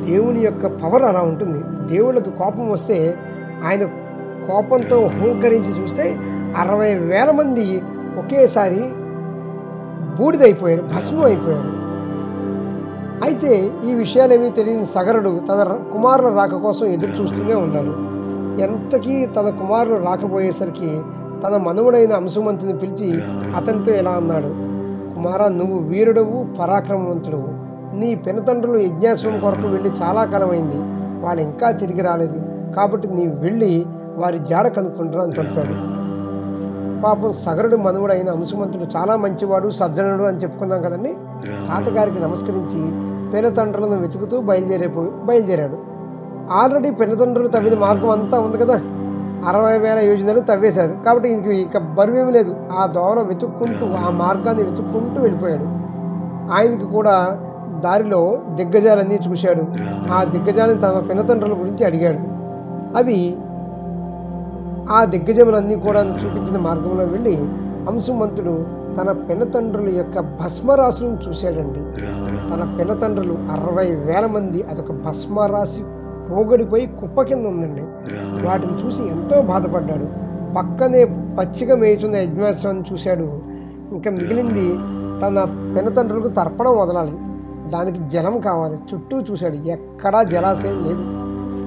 దేవుని 0.05 0.39
యొక్క 0.39 0.67
పవర్ 0.67 1.03
అలా 1.03 1.19
ఉంటుంది. 1.19 1.89
దేవుళ్ళకి 1.93 2.29
కోపం 2.29 2.69
వస్తే 2.69 3.17
ఆయన 3.65 3.83
కోపంతో 4.47 4.97
హూంకరించి 5.07 5.81
చూస్తే 5.81 6.17
అరవై 6.57 6.93
వేల 6.93 7.31
మంది 7.31 7.81
ఒకేసారి 8.17 8.81
బూడిదైపోయారు 10.19 10.81
భస్మం 10.81 11.23
అయిపోయారు. 11.23 11.81
అయితే 13.23 13.71
ఈ 13.85 13.93
విషయాలేమీ 13.93 14.49
తెలియని 14.49 14.85
సగరుడు 14.85 15.41
తన 15.49 15.77
కుమారుల 15.93 16.35
రాక 16.35 16.55
కోసం 16.55 16.85
ఎదురు 16.85 17.11
చూస్తూనే 17.11 17.53
ఉన్నాడు. 17.53 18.11
ఎంతకీ 18.61 19.25
తన 19.25 19.49
కుమారులు 19.49 19.95
రాకపోయేసరికి 19.95 21.01
తన 21.47 21.57
మనువుడైన 21.57 22.13
అంశుమంతుని 22.13 22.77
పిలిచి 22.77 23.21
అతనితో 23.55 23.91
ఇలా 23.91 24.11
అన్నాడు? 24.11 24.71
కుమారా 25.15 25.47
నువ్వు 25.47 25.79
వీరుడవు 25.79 26.45
పరాక్రమవంతుడవు. 26.59 27.60
నీ 27.93 28.15
పెనతండ్రులు 28.15 28.77
యజ్ఞాశ్వం 28.77 29.39
కొరకు 29.39 29.67
వెళ్ళి 29.67 29.91
చాలా 30.03 30.25
కాలమైంది. 30.25 30.75
వాళ్ళు 31.25 31.41
ఇంకా 31.41 31.71
తిరిగి 31.71 32.01
రాలేదు. 32.01 32.41
కాబట్టి 32.75 33.07
నీవు 33.07 33.35
వెళ్ళి 33.35 33.85
వారి 34.17 34.39
జాడ 34.39 34.67
కనుక్కుంటారు 34.67 35.19
అని 35.19 35.31
చెప్పాడు. 35.31 36.01
పాపం 37.01 37.33
సగరుడు 37.33 37.75
మనువుడైన 37.75 38.29
అంశుమంతుడు 38.29 38.97
చాలా 38.97 39.15
మంచివాడు 39.15 39.69
సజ్జనుడు 39.69 40.23
అని 40.23 40.37
చెప్పుకున్నాం 40.37 40.81
కదండి. 40.81 41.15
తాతగారికి 41.45 42.19
నమస్కరించి 42.19 43.11
పెనతండ్రులను 43.31 44.01
వెతుకుతూ 44.01 44.41
బయలుదేరిపో 44.41 45.11
బయలుదేరాడు. 45.23 45.77
ఆల్రెడీ 46.51 46.91
పెనతండ్రులు 46.91 47.47
తవ్విన 47.47 47.79
మార్గం 47.79 48.09
అంతా 48.09 48.39
ఉంది 48.39 48.57
కదా. 48.57 48.81
అరవై 49.47 49.77
వేల 49.77 49.99
యోజనలు 49.99 50.39
తవ్వేశారు. 50.39 50.95
కాబట్టి 51.05 51.29
ఇంక 51.29 51.47
ఇక 51.47 51.77
బరువేమీ 51.77 52.31
లేదు. 52.31 52.55
ఆ 52.71 52.85
దోవ 52.85 53.25
వెతుక్కుంటూ 53.27 53.85
ఆ 54.07 54.09
మార్గాన్ని 54.09 54.63
వెతుక్కుంటూ 54.63 55.21
వెళ్ళిపోయాడు. 55.21 55.63
ఆయనకి 56.53 56.85
కూడా 56.85 57.39
దారిలో 57.81 58.39
దిగ్గజాలన్నీ 58.55 59.19
చూశాడు 59.29 59.63
ఆ 60.13 60.23
దిగ్గజాలని 60.23 60.81
తమ 60.81 60.99
పినతండ్రుల 61.09 61.53
గురించి 61.53 61.85
అడిగాడు. 61.85 62.19
అవి 62.97 63.37
ఆ 64.91 65.05
దిగ్గజములన్నీ 65.05 65.75
కూడా 65.75 66.01
చూపించిన 66.01 66.57
మార్గంలో 66.57 67.03
వెళ్ళి 67.03 67.35
అంశుమంతుడు 67.89 68.65
తన 68.97 69.11
పినతండ్రుల 69.11 69.89
యొక్క 69.89 70.19
భస్మరాశులను 70.19 71.17
చూశాడండి. 71.29 72.01
తన 72.49 72.75
పినతండ్రులు 72.79 73.33
అరవై 73.33 73.95
వేల 73.95 74.25
మంది 74.25 74.61
అదొక 74.61 74.91
భస్మరాశి 74.91 75.83
పోగడిపోయి 76.31 76.85
కుప్ప 76.85 77.21
కింద 77.21 77.45
ఉందండి. 77.45 77.81
వాటిని 78.47 78.73
చూసి 78.73 79.09
ఎంతో 79.11 79.41
బాధపడ్డాడు. 79.41 80.07
పక్కనే 80.57 81.03
పచ్చిగా 81.39 81.75
మేయుచున్న 81.75 82.15
యజ్ఞాశ్వాన్ని 82.15 82.83
చూశాడు. 82.93 83.27
ఇంకా 83.91 84.11
మిగిలింది 84.11 84.67
తన 85.25 85.37
పినతండ్రులకు 85.77 86.27
తర్పణం 86.27 86.77
వదలాలి. 86.77 87.13
దానికి 87.71 88.09
జలం 88.09 88.39
కావాలి. 88.39 88.79
చుట్టూ 88.93 89.19
చూశాడు. 89.19 89.55
ఎక్కడా 89.55 90.23
జలాశయం 90.23 90.83
లేదు. 90.83 91.03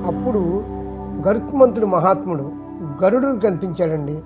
అప్పుడు 0.07 0.39
గరుత్మంతుడు 1.29 1.87
మహాత్ముడు 1.87 2.53
గరుడు 3.05 3.41
కనిపించాడండి 3.41 4.21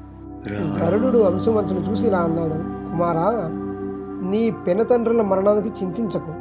గరుడు 0.53 1.19
అంశుమంతుడు 1.19 1.79
చూసి 1.79 2.07
ఇలా 2.07 2.19
అన్నాడు 2.19 2.53
కుమారా 2.91 3.51
నీ 4.31 4.51
పినతండ్రుల 4.51 5.23
మరణానికి 5.23 5.69
చింతించకు. 5.69 6.33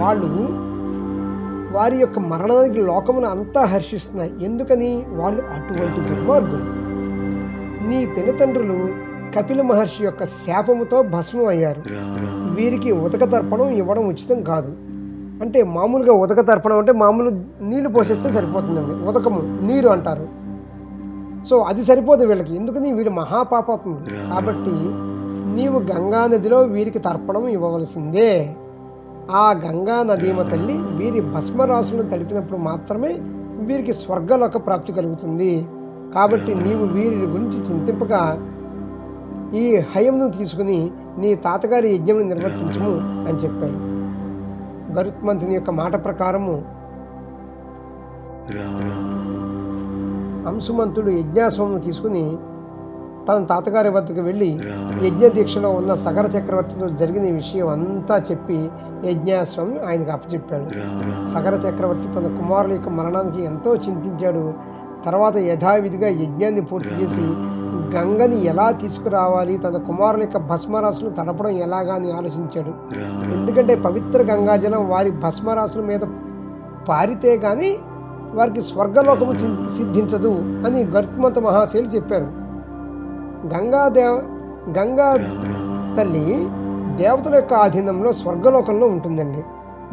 వాళ్ళు 0.00 0.48
వారి 1.76 1.96
యొక్క 1.96 2.18
మరణానికి 2.18 2.82
లోకమును 2.82 3.26
అంతా 3.26 3.64
హర్షిస్తున్నాయి. 3.64 4.44
ఎందుకని? 4.44 5.06
వాళ్ళు 5.08 5.42
అటువంటి 5.42 6.00
దుర్మార్గులు. 6.00 6.86
నీ 7.88 8.06
పినతండ్రులు 8.06 9.05
కపిల 9.36 9.62
మహర్షి 9.62 10.04
యొక్క 10.04 10.24
శాపముతో 10.24 11.02
భస్మం 11.02 11.46
అయ్యారు. 11.46 11.82
వీరికి 12.54 12.92
ఉదక 12.92 13.24
తర్పణం 13.32 13.68
ఇవ్వడం 13.68 14.08
ఉచితం 14.08 14.42
కాదు. 14.42 14.68
అంటే 15.42 15.62
మామూలుగా 15.62 16.12
ఉదక 16.12 16.40
తర్పణం 16.40 16.78
అంటే 16.78 16.92
మామూలు 16.92 17.30
నీళ్ళు 17.62 17.88
పోసేస్తే 17.88 18.30
సరిపోతుందండి. 18.30 19.04
ఉదకము 19.08 19.58
నీరు 19.62 19.88
అంటారు. 19.88 20.28
సో 21.50 21.58
అది 21.58 21.84
సరిపోదు 21.84 22.24
వీళ్ళకి. 22.24 22.56
ఎందుకని 22.56 22.92
వీడు 22.92 23.10
మహాపాపాత్ముడు 23.10 24.30
కాబట్టి 24.30 24.74
నీవు 25.56 25.78
గంగా 25.78 26.26
నదిలో 26.26 26.58
వీరికి 26.62 26.98
తర్పణం 26.98 27.48
ఇవ్వవలసిందే. 27.48 28.56
ఆ 29.30 29.54
గంగా 29.66 30.02
నదీమ 30.02 30.42
తల్లి 30.42 30.72
వీరి 30.72 31.20
భస్మరాశులను 31.20 32.10
తడిపినప్పుడు 32.10 32.58
మాత్రమే 32.58 33.16
వీరికి 33.58 33.92
స్వర్గలోక 33.92 34.66
ప్రాప్తి 34.66 34.92
కలుగుతుంది. 34.92 35.66
కాబట్టి 36.14 36.54
నీవు 36.54 36.84
వీరి 36.84 37.16
గురించి 37.16 37.58
చింతింపగా 37.70 38.52
ఈ 39.54 39.76
హయంను 39.76 40.30
తీసుకుని 40.30 40.90
నీ 41.18 41.34
తాతగారి 41.34 41.94
యజ్ఞం 41.94 42.28
నిర్వర్తించము 42.28 42.94
అని 43.28 43.38
చెప్పాడు. 43.38 43.78
గరుత్మంతుని 44.92 45.54
యొక్క 45.54 45.70
మాట 45.70 46.04
ప్రకారము 46.04 46.64
అంశుమంతుడు 50.46 51.10
యజ్ఞాశ్వము 51.10 51.78
తీసుకుని 51.78 52.36
తన 53.28 53.44
తాతగారి 53.44 53.88
వద్దకు 53.88 54.20
వెళ్ళి 54.20 54.58
యజ్ఞ 55.06 55.28
దీక్షలో 55.28 55.70
ఉన్న 55.70 55.94
సగర 55.94 56.26
చక్రవర్తితో 56.26 56.88
జరిగిన 56.88 57.34
విషయం 57.34 57.68
అంతా 57.68 58.22
చెప్పి 58.30 58.70
యజ్ఞాశ్వం 59.04 59.78
ఆయనకు 59.88 60.10
అప్పచెప్పాడు. 60.10 60.66
సగర 61.34 61.54
చక్రవర్తి 61.54 62.14
తన 62.14 62.36
కుమారుల 62.36 62.72
యొక్క 62.72 62.88
మరణానికి 62.88 63.42
ఎంతో 63.42 63.76
చింతించాడు. 63.76 64.54
తర్వాత 65.06 65.36
యథావిధిగా 65.36 66.08
యజ్ఞాన్ని 66.08 66.60
పూర్తి 66.60 66.88
చేసి 66.88 67.26
గంగని 67.94 68.44
ఎలా 68.44 68.70
తీసుకురావాలి? 68.70 69.58
తన 69.58 69.76
కుమారుల 69.76 70.20
యొక్క 70.20 70.38
భస్మరాశులు 70.38 71.10
తడపడం 71.10 71.50
ఎలాగా 71.50 71.94
అని 71.94 72.12
ఆలోచించాడు. 72.12 72.72
ఎందుకంటే 73.34 73.74
పవిత్ర 73.74 74.22
గంగాజలం 74.22 74.88
వారి 74.88 75.10
భస్మరాశుల 75.10 75.82
మీద 75.82 76.00
పారితే 76.88 77.36
గాని 77.36 77.70
వారికి 78.34 78.62
స్వర్గలోకము 78.62 79.32
సిద్ధించదు 79.76 80.32
అని 80.66 80.84
గరుత్మంత 80.84 81.38
మహాశైలు 81.38 81.86
చెప్పారు. 81.86 82.28
గంగా 83.54 83.88
దేవ 83.88 84.14
గంగా 84.78 85.08
తల్లి 85.96 86.48
దేవతల 87.02 87.34
యొక్క 87.34 87.54
ఆధీనంలో 87.54 88.12
స్వర్గలోకంలో 88.12 88.86
ఉంటుందండి. 88.86 89.44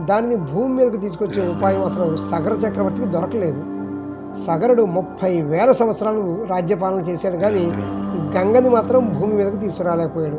దానిని 0.06 0.36
భూమి 0.36 0.74
మీదకి 0.74 0.98
తీసుకొచ్చే 0.98 1.42
ఉపాయం 1.50 1.84
అసలు 1.86 2.06
సగర 2.32 2.54
చక్రవర్తికి 2.54 3.08
దొరకలేదు. 3.08 3.62
సగరుడు 4.48 4.84
ముప్పై 4.84 5.42
వేల 5.42 5.72
సంవత్సరాలు 5.72 6.46
రాజ్యపాలన 6.50 7.00
చేశాడు 7.00 7.38
కానీ 7.38 7.72
గంగని 8.38 8.70
మాత్రం 8.70 9.18
భూమి 9.20 9.34
మీదకి 9.34 9.58
తీసుకురాలేకపోయాడు. 9.58 10.36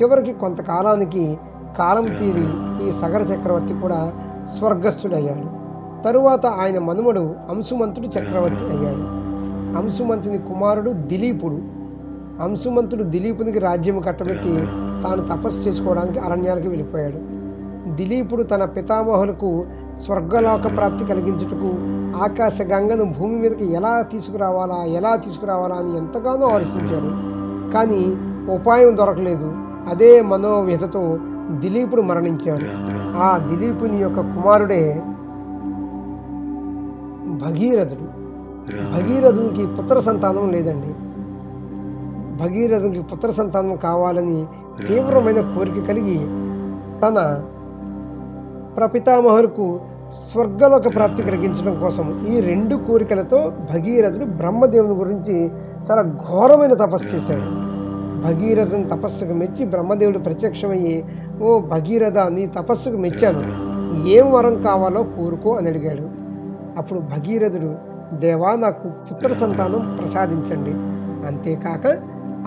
చివరికి 0.00 0.32
కొంతకాలానికి 0.32 1.38
కాలం 1.78 2.02
తీరి 2.02 2.46
ఈ 2.88 2.92
సగర 2.92 3.20
చక్రవర్తి 3.20 3.74
కూడా 3.74 4.12
స్వర్గస్థుడయ్యాడు. 4.58 5.56
తరువాత 6.02 6.46
ఆయన 6.46 6.78
మనుమడు 6.78 7.34
అంశుమంతుడు 7.50 8.06
చక్రవర్తి 8.06 8.64
అయ్యాడు. 8.64 9.16
అంశుమంతుని 9.78 10.38
కుమారుడు 10.38 10.90
దిలీపుడు. 10.90 11.58
అంశుమంతుడు 12.42 13.02
దిలీపునికి 13.02 13.58
రాజ్యం 13.58 14.00
కట్టబెట్టి 14.00 14.66
తాను 15.02 15.22
తపస్సు 15.22 15.58
చేసుకోవడానికి 15.58 16.18
అరణ్యానికి 16.18 16.68
వెళ్ళిపోయాడు. 16.68 17.36
దిలీపుడు 17.96 18.42
తన 18.42 18.64
పితామహులకు 18.64 19.64
స్వర్గలోక 20.00 20.76
ప్రాప్తి 20.76 21.04
కలిగించుటకు 21.04 21.96
ఆకాశ 22.24 22.60
గంగను 22.60 23.04
భూమి 23.04 23.36
మీదకి 23.36 23.72
ఎలా 23.72 24.02
తీసుకురావాలా 24.02 24.84
ఎలా 24.84 25.16
తీసుకురావాలా 25.16 25.76
అని 25.76 25.96
ఎంతగానో 25.96 26.46
ఆలోచించారు. 26.46 27.36
కానీ 27.72 28.16
ఉపాయం 28.52 28.96
దొరకలేదు. 28.96 29.52
అదే 29.88 30.22
మనోవ్యతతో 30.22 31.18
దిలీపుడు 31.50 32.02
మరణించాడు. 32.02 32.66
ఆ 33.18 33.38
దిలీపుని 33.38 33.96
యొక్క 33.96 34.20
కుమారుడే 34.20 35.02
భగీరథుడు. 37.46 38.26
భగీరథునికి 38.94 39.66
పుత్ర 39.66 40.00
సంతానం 40.00 40.50
లేదండి. 40.50 40.94
భగీరథునికి 42.44 43.02
పుత్ర 43.02 43.30
సంతానం 43.30 43.76
కావాలని 43.76 44.46
తీవ్రమైన 44.86 45.40
కోరిక 45.40 45.86
కలిగి 45.88 46.18
తన 47.00 47.42
ప్రపితామహులకు 48.76 49.80
స్వర్గలోక 50.30 50.94
ప్రాప్తి 50.94 51.22
కలిగించడం 51.22 51.80
కోసం 51.80 52.26
ఈ 52.28 52.40
రెండు 52.40 52.76
కోరికలతో 52.76 53.52
భగీరథుడు 53.72 54.24
బ్రహ్మదేవుని 54.24 54.94
గురించి 54.94 55.50
చాలా 55.90 56.02
ఘోరమైన 56.02 56.74
తపస్సు 56.74 57.16
చేశాడు. 57.16 57.66
భగీరథుని 58.26 58.84
తపస్సుకు 58.84 59.32
మెచ్చి 59.32 59.64
బ్రహ్మదేవుడు 59.64 60.18
ప్రత్యక్షమయ్యి 60.18 61.04
ఓ 61.42 61.58
భగీరథ 61.58 62.18
నీ 62.18 62.46
తపస్సుకు 62.46 62.96
మెచ్చాను. 62.96 63.42
ఏం 64.08 64.32
వరం 64.32 64.62
కావాలో 64.62 65.02
కోరుకో 65.02 65.54
అని 65.54 65.68
అడిగాడు. 65.68 66.02
అప్పుడు 66.78 66.98
భగీరథుడు 66.98 67.74
దేవా 68.16 68.54
నాకు 68.54 68.88
పుత్ర 68.88 69.32
సంతానం 69.32 69.98
ప్రసాదించండి. 70.02 70.70
అంతేకాక 71.26 71.98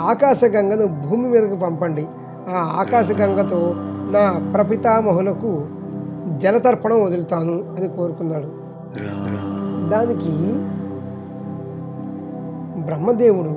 ఆకాశగంగను 0.01 0.85
భూమి 0.85 1.27
మీదకు 1.29 1.55
పంపండి. 1.55 2.07
ఆ 2.49 2.75
ఆకాశగంగతో 2.79 3.73
నా 4.11 4.51
ప్రపితామహులకు 4.53 5.61
జలతర్పణం 6.43 6.99
వదులుతాను 7.03 7.55
అని 7.75 7.87
కోరుకున్నాడు. 7.87 8.49
దానికి 9.89 10.33
బ్రహ్మదేవుడు 12.87 13.55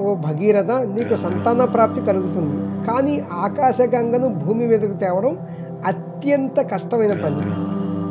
ఓ 0.00 0.14
భగీరథ 0.14 0.72
నీకు 0.72 1.14
సంతాన 1.14 1.64
ప్రాప్తి 1.64 2.00
కలుగుతుంది. 2.00 2.56
కానీ 2.86 3.14
ఆకాశగంగను 3.32 4.28
భూమి 4.28 4.64
మీదకు 4.66 4.92
తేవడం 4.92 5.34
అత్యంత 5.86 6.58
కష్టమైన 6.72 7.14
పని. 7.24 7.44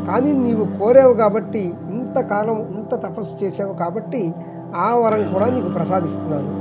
కానీ 0.08 0.32
నీవు 0.32 0.63
కోరావు 0.80 1.13
కాబట్టి 1.13 1.63
ఇంతకాలం 1.90 2.58
ఇంత 2.78 2.94
తపస్సు 3.06 3.36
చేసావు 3.44 3.74
కాబట్టి 3.74 4.22
ఆ 4.75 4.96
వరం 4.96 5.24
కూడా 5.34 5.48
నీకు 5.56 5.70
ప్రసాదిస్తున్నాను. 5.70 6.51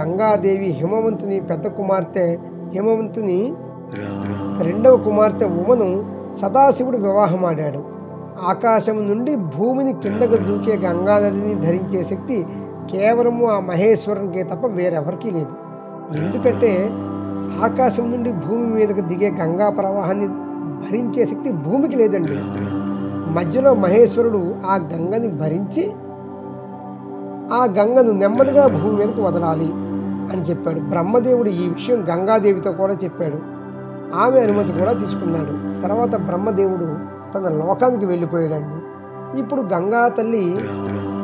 గంగాదేవి 0.00 0.70
హిమవంతుని 0.80 1.40
పెద్ద 1.40 1.66
కుమార్తె 1.66 2.38
హిమవంతుని 2.74 3.38
రెండవ 4.62 4.96
కుమార్తె 4.96 5.46
ఉమను 5.62 5.88
సదాశివుడు 6.40 6.96
వివాహమాడాడు. 6.96 7.80
ఆకాశం 8.42 9.08
నుండి 9.08 9.36
భూమిని 9.36 9.92
కిందకు 9.92 10.36
దూకే 10.36 10.76
గంగానదిని 10.76 11.54
ధరించే 11.54 12.04
శక్తి 12.04 12.46
కేవలము 12.90 13.46
ఆ 13.46 13.60
మహేశ్వరునికే 13.60 14.42
తప్ప 14.42 14.66
వేరెవరికీ 14.66 15.30
లేదు. 15.30 15.54
ఎందుకంటే 16.16 16.90
ఆకాశం 17.62 18.10
నుండి 18.10 18.32
భూమి 18.32 18.66
మీదకు 18.66 19.00
దిగే 19.00 19.30
గంగా 19.30 19.70
ప్రవాహాన్ని 19.70 20.28
భరించే 20.84 21.26
శక్తి 21.26 21.52
భూమికి 21.52 21.96
లేదండి. 21.96 22.38
మధ్యలో 23.32 23.74
మహేశ్వరుడు 23.74 24.54
ఆ 24.66 24.76
గంగని 24.76 25.28
భరించి 25.28 25.92
ఆ 27.54 27.66
గంగను 27.70 28.12
నెమ్మదిగా 28.12 28.66
భూమి 28.66 28.96
మీదకు 28.96 29.22
వదలాలి 29.22 29.70
అని 30.32 30.42
చెప్పాడు. 30.42 30.80
బ్రహ్మదేవుడు 30.80 31.48
ఈ 31.48 31.68
విషయం 31.68 32.06
గంగాదేవితో 32.10 32.72
కూడా 32.72 32.94
చెప్పాడు. 33.04 33.53
ఆమె 34.14 34.40
అనుమతి 34.40 34.72
కూడా 34.78 34.92
తీసుకున్నాడు. 34.92 35.82
తర్వాత 35.82 36.16
బ్రహ్మదేవుడు 36.16 36.88
తన 37.34 37.48
లోకానికి 37.48 38.06
వెళ్ళిపోయాడండి. 38.06 38.80
ఇప్పుడు 39.40 39.62
గంగా 39.62 40.08
తల్లి 40.08 40.56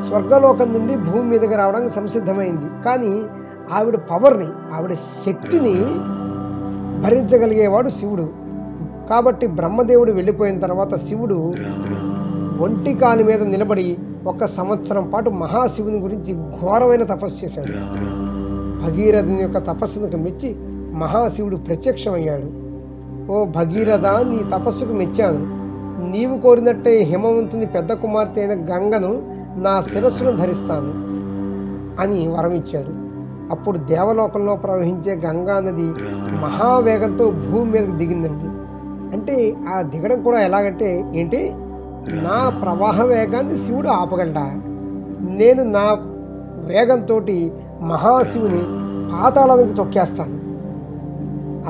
స్వర్గలోకం 0.09 0.73
నుండి 0.73 0.97
భూమి 0.97 1.23
మీదకి 1.23 1.55
రావడానికి 1.55 1.95
సంసిద్ధమైంది. 1.95 2.85
కానీ 2.85 3.23
ఆవిడ 3.73 3.97
పవర్ని 3.97 4.49
ఆవిడ 4.75 4.93
శక్తిని 4.95 5.75
భరించగలిగేవాడు 7.03 7.89
శివుడు. 7.89 8.29
కాబట్టి 9.11 9.47
బ్రహ్మదేవుడు 9.47 10.13
వెళ్ళిపోయిన 10.13 10.59
తర్వాత 10.61 10.95
శివుడు 10.95 11.53
ఒంటి 12.61 12.95
కాలు 12.95 13.23
మీద 13.25 13.43
నిలబడి 13.43 13.99
ఒక 14.27 14.45
సంవత్సరం 14.45 15.11
పాటు 15.11 15.31
మహాశివుని 15.31 15.99
గురించి 15.99 16.33
ఘోరమైన 16.35 17.03
తపస్సు 17.03 17.45
చేశాడు. 17.45 17.73
భగీరథుని 18.85 19.43
యొక్క 19.43 19.59
తపస్సును 19.59 20.17
మెచ్చి 20.17 20.57
మహాశివుడు 20.93 21.57
ప్రత్యక్షమయ్యాడు. 21.57 22.60
ఓ 23.31 23.45
భగీరథ 23.45 24.07
నీ 24.07 24.39
తపస్సుకు 24.53 24.93
మెచ్చాను. 24.93 25.41
నీవు 26.11 26.39
కోరినట్టే 26.39 26.99
హిమవంతుని 26.99 27.67
పెద్ద 27.67 27.93
కుమార్తె 27.93 28.41
అయిన 28.41 28.53
గంగను 28.53 29.23
నా 29.61 29.83
శిరస్సును 29.83 30.37
ధరిస్తాను 30.37 30.93
అని 32.03 32.29
వరమిచ్చాడు. 32.29 32.93
అప్పుడు 33.53 33.79
దేవలోకంలో 33.79 34.57
ప్రవహించే 34.57 35.15
గంగా 35.15 35.61
నది 35.61 35.87
మహావేగంతో 36.43 37.31
భూమి 37.31 37.71
మీదకి 37.73 37.93
దిగిందండి. 37.93 38.49
అంటే 39.17 39.55
ఆ 39.69 39.83
దిగడం 39.83 40.23
కూడా 40.23 40.41
ఎలాగంటే 40.41 41.05
ఏంటి? 41.15 41.53
నా 42.09 42.61
ప్రవాహ 42.65 43.05
వేగాన్ని 43.05 43.59
శివుడు 43.59 43.89
ఆపగలడా? 43.89 44.47
నేను 45.21 45.65
నా 45.65 45.87
వేగంతో 46.67 47.21
మహాశివుని 47.83 48.63
పాతాళానికి 49.13 49.75
తొక్కేస్తాను. 49.75 50.50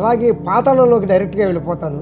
అలాగే 0.01 0.31
పాతాళంలోకి 0.31 1.07
డైరెక్ట్గా 1.07 1.45
వెళ్ళిపోతాను. 1.45 1.99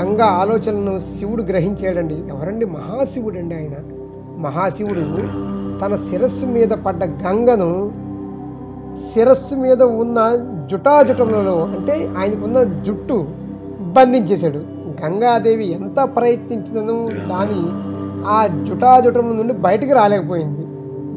గంగా 0.00 0.24
ఆలోచనను 0.24 0.98
శివుడు 0.98 1.42
గ్రహించాడండి. 1.42 2.14
ఎవరండి? 2.14 2.64
మహాశివుడు 2.64 3.38
అండి 3.38 3.54
ఆయన. 3.54 3.76
మహాశివుడు 4.38 5.00
తన 5.80 5.96
శిరస్సు 6.10 6.46
మీద 6.46 6.68
పడ్డ 6.68 7.04
గంగను 7.04 7.92
శిరస్సు 9.14 9.54
మీద 9.54 9.82
ఉన్న 9.82 10.18
జుటాజుటములలో 10.70 11.64
అంటే 11.64 12.10
ఆయనకున్న 12.18 12.62
జుట్టు 12.62 13.26
బంధించేశాడు. 13.80 14.58
గంగాదేవి 15.04 15.72
ఎంత 15.72 16.08
ప్రయత్నించినను 16.16 17.06
దాని 17.28 17.62
ఆ 18.26 18.64
జుటాజుటం 18.64 19.36
నుండి 19.36 19.52
బయటికి 19.52 19.92
రాలేకపోయింది. 19.92 20.66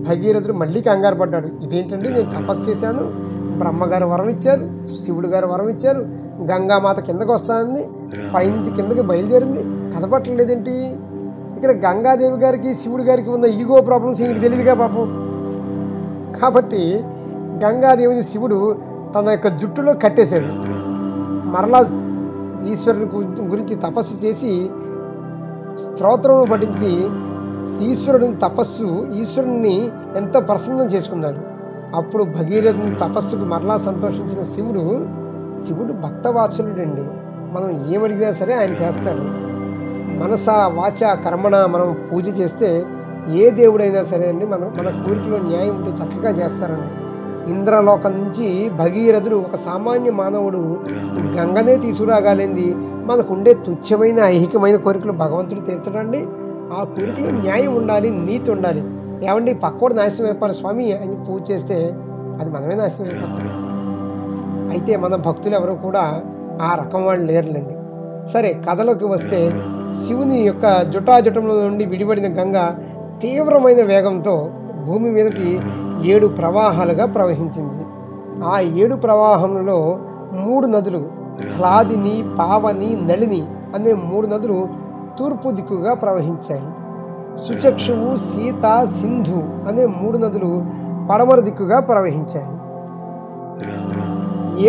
భగీరథుడు 0.09 0.53
మళ్ళీ 0.53 0.81
కంగారు 0.81 1.15
పడ్డాడు. 1.15 1.49
ఇదేంటండి? 1.63 2.09
నేను 2.09 2.45
తపస్సు 2.45 2.69
చేశాను. 2.71 3.30
బ్రహ్మగారు 3.61 4.05
వరం 4.05 4.29
ఇచ్చారు 4.29 4.69
శివుడు 5.05 5.27
గారు 5.27 5.47
వరం 5.47 5.69
ఇచ్చారు 5.69 5.99
గంగామాత 6.41 6.99
కిందకు 6.99 7.33
వస్తానంది 7.33 7.87
పైనుంచి 8.35 8.75
కిందకి 8.75 9.01
బయలుదేరింది. 9.01 9.63
కనపట్టలేదేంటి 9.95 10.71
ఇక్కడ 11.55 11.71
గంగాదేవి 11.71 12.37
గారికి 12.37 12.73
శివుడి 12.73 13.03
గారికి 13.03 13.29
ఉన్న 13.29 13.45
ఈగో 13.45 13.81
ప్రాబ్లమ్స్ 13.81 14.21
ఈయనకి 14.21 14.39
తెలియదుగా 14.39 14.73
పాపం. 14.73 15.31
కాబట్టి 16.41 17.03
గంగాదేవిని 17.65 18.23
శివుడు 18.23 18.77
తన 19.19 19.29
యొక్క 19.29 19.47
జుట్టులో 19.47 19.93
కట్టేశాడు. 19.93 20.45
మరలా 21.47 21.79
ఈశ్వరుని 22.71 23.05
గురించి- 23.47 23.79
తపస్సు 23.79 24.25
చేసి 24.25 24.69
స్తోత్రము 25.79 26.43
పఠించి 26.43 27.09
ఈశ్వరుడిని 27.91 28.35
తపస్సు 28.35 29.07
ఈశ్వరుని 29.13 29.91
ఎంతో 30.15 30.39
ప్రసన్నం 30.39 30.85
చేసుకున్నాడు. 30.85 31.50
అప్పుడు 31.95 32.23
భగీరథుని 32.23 32.95
తపస్సుకు 32.95 33.45
మరలా 33.45 33.77
సంతోషించిన 33.77 34.43
శివుడు 34.43 35.05
శివుడు 35.67 35.93
భక్తవాత్సలుడండి 35.93 37.01
మనం 37.53 37.93
ఏమడిగినా 37.93 38.31
సరే 38.31 38.53
ఆయన 38.53 38.69
చేస్తాడు. 38.69 39.51
మనస 40.23 40.49
వాచ 40.49 41.15
కర్మణ 41.15 41.65
మనం 41.65 41.97
పూజ 42.13 42.39
చేస్తే 42.39 42.85
ఏ 43.29 43.49
దేవుడైనా 43.49 44.03
సరే 44.03 44.29
అండి 44.29 44.45
మనం 44.45 44.71
మన 44.77 44.89
కోరికలో 44.89 45.37
న్యాయం 45.37 45.75
ఉంటే 45.75 46.03
చక్కగా 46.03 46.29
చేస్తారండి. 46.29 46.91
ఇంద్రలోకం 47.51 48.11
నుంచి 48.11 48.69
భగీరథుడు 48.69 49.35
ఒక 49.35 49.55
సామాన్య 49.55 50.11
మానవుడు 50.11 50.79
గంగనే 51.37 51.75
తీసుకురాగాలింది 51.75 52.75
మనకుండే 53.05 53.53
తుచ్చమైన 53.53 54.19
ఐహికమైన 54.19 54.75
కోరికలు 54.75 55.11
భగవంతుడు 55.11 55.59
తీర్చడండి. 55.59 56.27
ఆ 56.73 56.83
కోరికలో 56.83 57.31
న్యాయం 57.31 57.75
ఉండాలి 57.75 58.09
నీతి 58.09 58.51
ఉండాలి. 58.51 59.00
ఏమండి 59.23 59.53
పక్కోడు 59.53 59.93
నాశనం 59.93 60.25
అయిపోవాలి 60.25 60.55
స్వామి 60.55 60.93
అని 60.93 61.15
పూజ 61.25 61.51
చేస్తే 61.51 61.77
అది 62.39 62.49
మనమే 62.51 62.75
నాశనం 62.75 63.07
అయిపోతాం 63.07 63.57
అయితే 64.69 64.95
మన 64.97 65.15
భక్తులు 65.15 65.55
ఎవరు 65.55 65.71
కూడా 65.71 66.21
ఆ 66.61 66.75
రకం 66.75 67.05
వాళ్ళు 67.05 67.25
లేరులేండి. 67.25 67.75
సరే 68.31 68.61
కథలోకి 68.69 69.05
వస్తే 69.05 69.39
శివుని 70.01 70.37
యొక్క 70.39 70.81
జుటాజుటంలో 70.81 71.55
నుండి 71.61 71.85
విడిపడిన 71.85 72.41
గంగ 72.41 72.57
తీవ్రమైన 73.21 73.81
వేగంతో 73.83 74.49
భూమి 74.85 75.09
మీదకి 75.11 75.59
ఏడు 76.09 76.27
ప్రవాహాలుగా 76.27 77.05
ప్రవహించింది. 77.05 77.83
ఆ 78.45 78.59
ఏడు 78.59 78.95
ప్రవాహంలో 78.95 79.99
మూడు 80.33 80.67
నదులు 80.67 81.01
హ్లాదిని 81.57 82.23
పావని 82.39 82.89
నళిని 83.01 83.41
అనే 83.75 83.93
మూడు 83.93 84.27
నదులు 84.27 84.67
తూర్పు 85.19 85.51
దిక్కుగా 85.51 85.93
ప్రవహించాయి. 85.93 86.67
సుచక్షువు 87.37 88.17
సీత 88.17 88.87
సింధు 89.01 89.39
అనే 89.67 89.85
మూడు 89.85 90.17
నదులు 90.17 90.65
పడమర 91.11 91.39
దిక్కుగా 91.39 91.79
ప్రవహించాయి. 91.79 92.49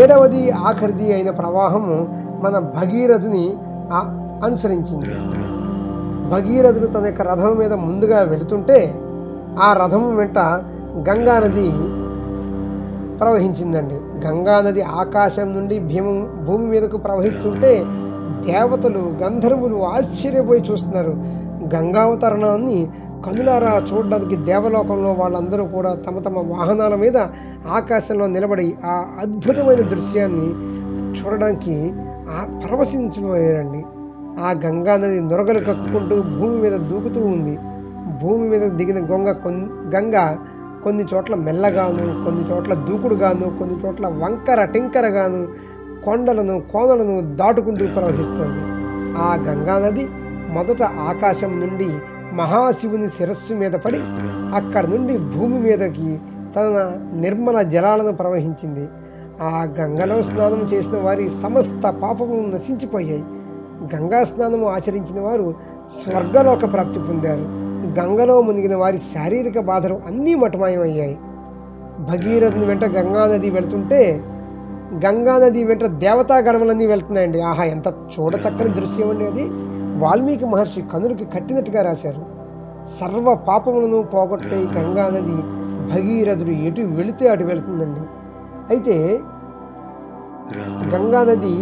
ఏడవది 0.01 0.51
ఆఖరిది 0.51 1.13
అయిన 1.13 1.31
ప్రవాహము 1.31 1.97
మన 2.45 2.59
భగీరథుని 2.59 3.57
అనుసరించింది. 4.45 5.07
భగీరథుడు 6.31 6.87
తన 6.87 7.07
యొక్క 7.07 7.23
రథం 7.23 7.57
మీద 7.59 7.73
ముందుగా 7.73 8.21
వెళుతుంటే 8.21 8.95
ఆ 9.63 9.73
రథం 9.73 10.17
వెంట 10.17 10.39
గంగా 11.09 11.39
నది 11.39 11.69
ప్రవహించిందండి. 13.19 14.27
గంగా 14.27 14.61
నది 14.61 14.83
ఆకాశం 14.83 15.53
నుండి 15.53 15.79
భీమం 15.79 16.47
భూమి 16.47 16.67
మీదకు 16.67 16.97
ప్రవహిస్తుంటే 16.97 17.85
దేవతలు 18.47 19.03
గంధర్వులు 19.23 19.83
ఆశ్చర్యపోయి 19.85 20.63
చూస్తున్నారు. 20.71 21.42
గంగావతరణాన్ని 21.75 22.89
కనులారా 23.27 23.83
చూడడానికి 23.89 24.37
దేవలోకంలో 24.37 25.13
వాళ్ళందరూ 25.13 25.65
కూడా 25.65 25.95
తమ 25.95 26.19
తమ 26.19 26.39
వాహనాల 26.39 26.95
మీద 26.95 27.17
ఆకాశంలో 27.69 28.27
నిలబడి 28.27 28.75
ఆ 28.85 28.95
అద్భుతమైన 29.21 29.83
దృశ్యాన్ని 29.89 30.49
చూడడానికి 31.19 31.93
ఆ 32.31 32.61
పరవశించిపోయారండి. 32.65 33.83
ఆ 34.41 34.51
గంగా 34.65 34.97
నది 34.97 35.21
నొరగలు 35.21 35.59
కక్కుకుంటూ 35.59 36.23
భూమి 36.23 36.57
మీద 36.57 36.73
దూకుతూ 36.73 37.21
ఉంది. 37.21 37.59
భూమి 38.23 38.49
మీద 38.49 38.71
దిగిన 38.71 39.13
గొంగ 39.13 39.33
కొన్ని 39.33 39.67
గంగ 39.97 40.37
కొన్ని 40.85 41.05
చోట్ల 41.15 41.35
మెల్లగాను 41.35 42.25
కొన్ని 42.25 42.45
చోట్ల 42.51 42.75
దూకుడుగాను 42.75 43.59
కొన్ని 43.59 43.77
చోట్ల 43.87 44.07
వంకర 44.07 44.65
టింకరగాను 44.65 45.47
కొండలను 46.05 46.63
కోనలను 46.73 47.37
దాటుకుంటూ 47.37 47.87
ప్రవహిస్తుంది. 47.87 48.63
ఆ 49.19 49.37
గంగా 49.49 49.79
నది 49.79 50.09
మొదట 50.53 50.83
ఆకాశం 50.83 51.61
నుండి 51.61 51.89
మహాశివుని 52.33 53.09
శిరస్సు 53.09 53.55
మీద 53.55 53.73
పడి 53.73 54.01
అక్కడి 54.55 54.87
నుండి 54.87 55.19
భూమి 55.19 55.59
మీదకి 55.59 56.21
తన 56.57 56.97
నిర్మల 57.15 57.63
జలాలను 57.63 58.13
ప్రవహించింది. 58.13 58.89
ఆ 59.43 59.67
గంగలో 59.81 60.23
స్నానం 60.23 60.69
చేసిన 60.75 60.99
వారి 60.99 61.31
సమస్త 61.43 61.91
పాపములు 61.91 62.55
నశించిపోయాయి. 62.55 63.25
గంగా 63.97 64.25
స్నానము 64.25 64.69
ఆచరించిన 64.69 65.21
వారు 65.21 65.55
స్వర్గలోక 65.99 66.73
ప్రాప్తి 66.73 66.99
పొందారు. 66.99 67.41
గంగలో 68.01 68.41
మునిగిన 68.41 68.77
వారి 68.77 68.99
శారీరక 68.99 69.61
బాధలు 69.61 70.01
అన్నీ 70.07 70.35
మటమాయమయ్యాయి. 70.35 71.19
భగీరథుని 72.01 72.65
వెంట 72.65 72.85
గంగా 72.85 73.27
నది 73.27 73.51
గంగానది 73.51 74.23
గంగా 75.07 75.39
నది 75.39 75.65
వెంట 75.65 75.85
దేవతా 75.85 76.39
గణములన్నీ 76.39 76.87
వెళ్తున్నాయండి. 76.87 77.41
ఆహా 77.41 77.65
ఎంత 77.65 77.89
చూడచక్కని 77.89 78.69
దృశ్యం 78.69 79.11
అండి 79.11 79.27
అది. 79.27 79.45
వాల్మీకి 80.03 80.47
మహర్షి 80.53 80.81
కనులకి 80.93 81.25
కట్టినట్టుగా 81.35 81.81
రాశారు. 81.89 82.23
సర్వ 82.99 83.35
పాపములను 83.49 83.99
పోగొట్టే 84.13 84.59
గంగా 84.77 85.05
నది 85.15 85.37
భగీరథుడు 85.93 86.55
ఎటు 86.69 86.83
వెళితే 86.99 87.25
అటు 87.33 87.45
వెళుతుందండి. 87.51 88.03
అయితే 88.71 88.97
గంగా 90.95 91.21
నది 91.29 91.55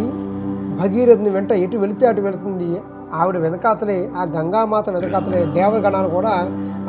భగీరథుని 0.79 1.31
వెంట 1.35 1.51
ఎటు 1.63 1.77
వెళితే 1.83 2.05
అటు 2.07 2.21
వెళుతుంది? 2.21 2.69
ఆవిడ 3.19 3.37
వెనకాతలే 3.37 3.97
ఆ 4.17 4.23
గంగామాత 4.35 4.89
వెనకాతలే 4.89 5.39
దేవగణాలు 5.57 6.09
కూడా 6.09 6.33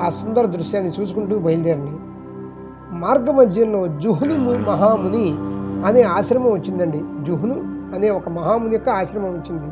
ఆ 0.02 0.08
సుందర 0.20 0.44
దృశ్యాన్ని 0.56 0.92
చూసుకుంటూ 0.98 1.34
బయలుదేరండి. 1.46 1.94
మార్గ 3.02 3.30
మధ్యంలో 3.30 3.80
జుహును 4.02 4.36
మహాముని 4.68 5.26
అనే 5.88 6.02
ఆశ్రమం 6.16 6.52
వచ్చిందండి. 6.52 7.00
జుహును 7.26 7.56
అనే 7.94 8.08
ఒక 8.18 8.28
మహాముని 8.38 8.74
యొక్క 8.74 8.90
ఆశ్రమం 9.00 9.32
వచ్చింది. 9.38 9.70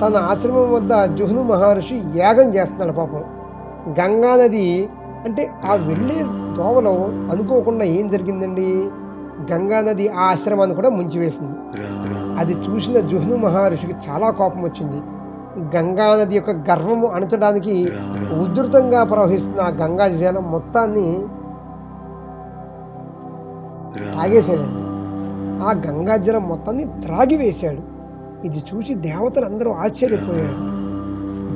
తన 0.00 0.16
ఆశ్రమం 0.16 0.72
వద్ద 0.72 1.04
జుహును 1.04 1.42
మహర్షి 1.42 2.02
యాగం 2.14 2.54
చేస్తున్నాడు 2.54 2.92
పాపం. 2.92 3.24
గంగా 4.00 4.36
నది 4.36 4.88
అంటే 5.24 5.50
ఆ 5.64 5.74
వెళ్ళే 5.74 6.22
దోవలో 6.56 6.92
అనుకోకుండా 7.32 7.84
ఏం 7.84 8.08
జరిగిందండి? 8.08 8.90
గంగా 9.52 9.80
నది 9.80 10.08
ఆ 10.08 10.20
ఆశ్రమాన్ని 10.20 10.76
కూడా 10.76 10.88
ముంచివేసింది. 10.88 11.54
అది 12.38 12.52
చూసిన 12.52 13.00
జుహ్ను 13.00 13.36
మహర్షికి 13.36 13.94
చాలా 14.08 14.30
కోపం 14.30 14.62
వచ్చింది. 14.62 15.02
గంగా 15.76 16.16
నది 16.16 16.34
యొక్క 16.34 16.50
గర్వము 16.50 17.06
అణచడానికి 17.06 17.92
ఉధృతంగా 18.40 19.04
ప్రవహిస్తున్న 19.04 19.60
ఆ 19.60 19.68
గంగా 19.68 20.08
జలం 20.08 20.50
మొత్తాన్ని 20.50 21.24
తాగేశాడండి 24.16 24.82
ఆ 25.64 25.72
గంగా 25.86 26.16
జలం 26.16 26.48
మొత్తాన్ని 26.48 26.84
త్రాగివేశాడు. 26.84 27.91
ఇది 28.44 28.58
చూసి 28.58 28.94
దేవతలు 28.94 29.44
అందరూ 29.44 29.70
ఆశ్చర్యపోయారు. 29.70 30.56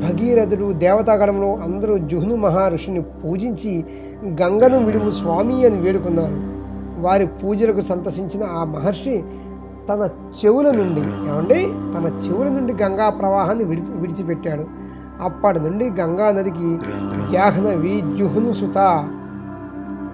భగీరథుడు 0.02 0.72
దేవతాగణంలో 0.72 1.56
అందరూ 1.56 1.98
జుహ్ను 1.98 2.36
మహర్షిని 2.36 3.02
పూజించి 3.02 3.84
గంగను 4.42 4.84
విడుము 4.84 5.10
స్వామి 5.10 5.66
అని 5.66 5.78
వేడుకున్నారు. 5.80 6.36
వారి 7.02 7.26
పూజలకు 7.26 7.80
సంతసించిన 7.80 8.44
ఆ 8.44 8.64
మహర్షి 8.64 9.24
తన 9.88 10.08
చెవుల 10.38 10.70
నుండి 10.70 11.30
ఏమండి? 11.30 11.60
తన 11.94 12.22
చెవుల 12.24 12.48
నుండి 12.48 12.72
గంగా 12.82 13.10
ప్రవాహాన్ని 13.10 13.64
విడిచి 13.64 13.92
విడిచిపెట్టాడు. 13.92 14.64
అప్పటి 15.22 15.60
నుండి 15.60 15.90
గంగా 15.90 16.30
నదికి 16.30 16.78
జాహ్నవి 17.32 18.02
జుహ్ను 18.18 18.52
సుత 18.52 18.78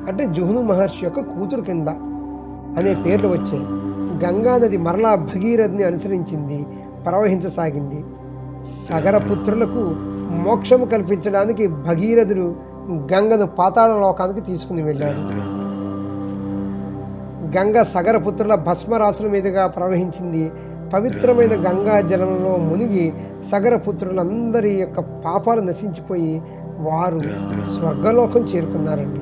అంటే 0.09 0.27
జుహ్ను 0.27 0.63
మహర్షి 0.63 1.05
యొక్క 1.05 1.21
కూతురు 1.21 1.61
కింద 1.61 1.89
అనే 2.79 2.95
పేర్లు 3.07 3.29
వచ్చాయి. 3.29 3.67
గంగా 4.25 4.59
నది 4.59 4.77
మరలా 4.77 5.14
భగీరథ్ని 5.14 5.83
అనుసరించింది 5.83 6.66
ప్రవహించసాగింది. 7.07 8.05
సగర 8.88 9.18
పుత్రులకు 9.18 9.94
మోక్షము 10.33 10.85
కల్పించడానికి 10.85 11.66
భగీరథుడు 11.66 12.55
గంగను 12.90 13.46
పాతాళ 13.46 14.01
లోకానికి 14.01 14.40
తీసుకుని 14.40 14.83
వెళ్ళాడు. 14.83 15.53
గంగ 17.57 17.83
సగర 17.83 18.16
పుత్రుల 18.16 18.55
భస్మరాశుల 18.55 19.27
మీదుగా 19.27 19.66
ప్రవహించింది. 19.66 20.51
పవిత్రమైన 20.94 21.55
గంగా 21.55 22.01
జలంలో 22.01 22.57
మునిగి 22.57 23.12
సగర 23.53 23.77
పుత్రులందరి 23.77 24.70
యొక్క 24.70 25.01
పాపాలు 25.01 25.61
నశించిపోయి 25.61 26.42
వారు 26.79 27.18
స్వర్గలోకం 27.72 28.40
చేరుకున్నారండి. 28.40 29.20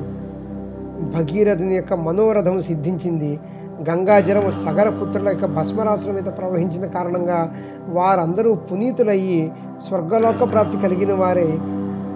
భగీరథుని 1.16 1.74
యొక్క 1.74 1.92
మనోరథం 1.92 2.62
సిద్ధించింది. 2.62 3.40
గంగాజలం 3.88 4.52
సగర 4.64 4.88
పుత్రుల 4.88 5.28
యొక్క 5.28 5.44
భస్మరాశుల 5.44 6.10
మీద 6.12 6.24
ప్రవహించిన 6.24 6.86
కారణంగా 6.86 7.54
వారందరూ 7.88 8.54
పునీతులయ్యి 8.54 9.52
స్వర్గలోక 9.88 10.52
ప్రాప్తి 10.52 10.82
కలిగిన 10.82 11.12
వారే 11.12 11.58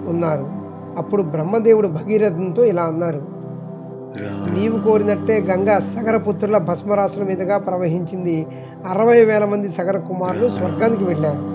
ఉన్నారు. 0.07 0.49
అప్పుడు 0.97 1.23
బ్రహ్మదేవుడు 1.23 1.87
భగీరథునితో 1.87 2.65
ఇలా 2.65 2.83
అన్నారు 2.83 3.35
నీవు 4.53 4.79
కోరినట్టే 4.79 5.41
గంగా 5.41 5.79
సగర 5.79 6.17
పుత్రుల 6.17 6.57
భస్మరాశుల 6.57 7.23
మీదుగా 7.23 7.57
ప్రవహించింది. 7.57 8.47
అరవై 8.89 9.25
వేల 9.25 9.45
మంది 9.45 9.69
సగర 9.69 9.97
కుమారులు 9.97 10.49
స్వర్గానికి 10.49 11.03
వెళ్ళారు. 11.03 11.54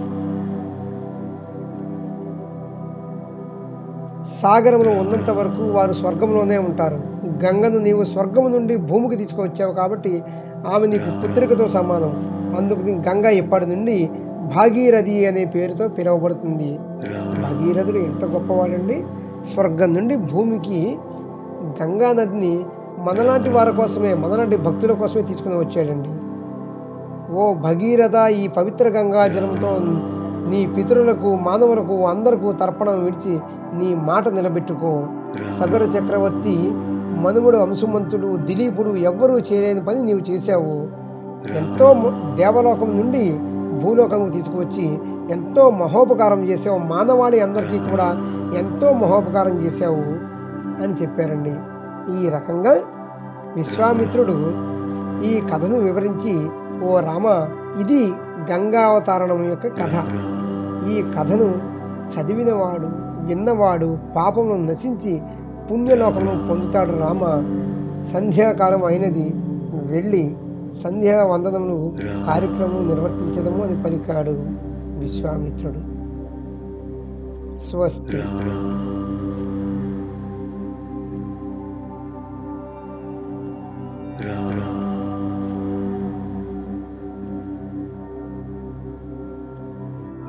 సాగరంలో 4.42 4.90
ఉన్నంత 4.90 5.31
వరకు 5.31 5.62
వారు 5.72 5.92
స్వర్గంలోనే 5.92 6.59
ఉంటారు. 6.59 6.98
గంగను 7.44 7.79
నీవు 7.79 8.05
స్వర్గము 8.05 8.48
నుండి 8.48 8.76
భూమికి 8.76 9.16
తీసుకువచ్చావు 9.16 9.72
కాబట్టి 9.72 10.22
ఆమె 10.74 10.87
నీకు 10.87 11.11
పుత్రికతో 11.22 11.68
సమానం. 11.68 12.12
అందుకు 12.59 12.81
గంగ 13.09 13.26
ఇప్పటి 13.26 13.66
నుండి 13.66 14.11
భాగీరథి 14.57 15.26
అనే 15.26 15.44
పేరుతో 15.44 15.88
పిలువబడుతుంది. 15.88 16.79
భగీరథుడు 17.44 17.98
ఎంత 17.98 18.24
గొప్పవాడండి? 18.24 19.05
స్వర్గం 19.55 19.94
నుండి 19.94 20.16
భూమికి 20.16 20.98
గంగా 21.83 22.12
నదిని 22.12 22.64
మనలాంటి 22.98 23.48
వారి 23.48 23.72
కోసమే 23.76 24.14
మనలాంటి 24.14 24.57
భక్తుల 24.57 24.92
కోసమే 24.92 25.22
తీసుకుని 25.22 25.55
వచ్చాడండి. 25.55 26.12
ఓ 27.35 27.55
భగీరథ 27.55 28.16
ఈ 28.31 28.48
పవిత్ర 28.48 28.88
గంగా 28.88 29.26
జలంతో 29.26 29.70
నీ 30.50 30.61
పితరులకు 30.76 31.35
మానవులకు 31.35 32.07
అందరకు 32.07 32.53
తర్పణం 32.53 33.05
విడిచి 33.05 33.38
నీ 33.74 33.94
మాట 33.94 34.28
నిలబెట్టుకో. 34.28 35.06
సగర 35.61 35.83
చక్రవర్తి 35.83 36.70
మనుముడు 37.20 37.56
అంశుమంతుడు 37.56 38.37
దిలీపుడు 38.37 38.90
ఎవ్వరూ 38.90 39.38
చేయలేని 39.38 39.85
పని 39.85 40.02
నీవు 40.02 40.30
చేశావు. 40.30 41.00
ఎంతో 41.56 41.94
దేవలోకం 42.37 43.00
నుండి 43.00 43.38
భూలోకం 43.85 44.30
తీసుకువచ్చి 44.30 44.98
ఎంతో 45.30 45.70
మహోపకారం 45.70 46.44
చేసావు 46.44 46.78
మానవాళి 46.78 47.40
అందరికీ 47.40 47.78
కూడా 47.78 48.04
ఎంతో 48.59 48.92
మహోపకారం 48.92 49.59
చేశావు 49.64 50.30
అని 50.83 50.94
చెప్పారండి. 51.02 51.54
ఈ 52.22 52.28
రకంగా 52.28 52.72
విశ్వామిత్రుడు 53.56 54.52
ఈ 55.24 55.40
కథను 55.54 55.78
వివరించి 55.78 56.50
ఓ 56.87 57.00
రామ 57.00 57.46
ఇది 57.80 58.12
గంగావతారణం 58.50 59.48
యొక్క 59.48 59.66
కథ. 59.66 60.04
ఈ 60.88 61.02
కథను 61.18 61.59
చదివినవాడు 62.14 63.10
విన్నవాడు 63.26 63.98
పాపమును 64.16 64.62
నశించి 64.62 65.20
పుణ్యలోకము 65.70 66.48
పొందుతాడు 66.48 66.90
రామ. 66.90 67.20
సంధ్యాకాలం 68.12 68.85
అయినది. 68.85 69.30
వెళ్ళి 69.87 70.37
సంధ్యా 70.85 71.24
వందనము 71.24 71.94
కార్యక్రమం 72.26 72.88
నిర్వర్తించడము 72.88 73.64
అని 73.64 73.83
పలికాడు 73.83 74.30
విశ్వామిత్రుడు. 74.98 76.00
స్వస్తి. 77.70 78.16
రామ. 84.26 84.89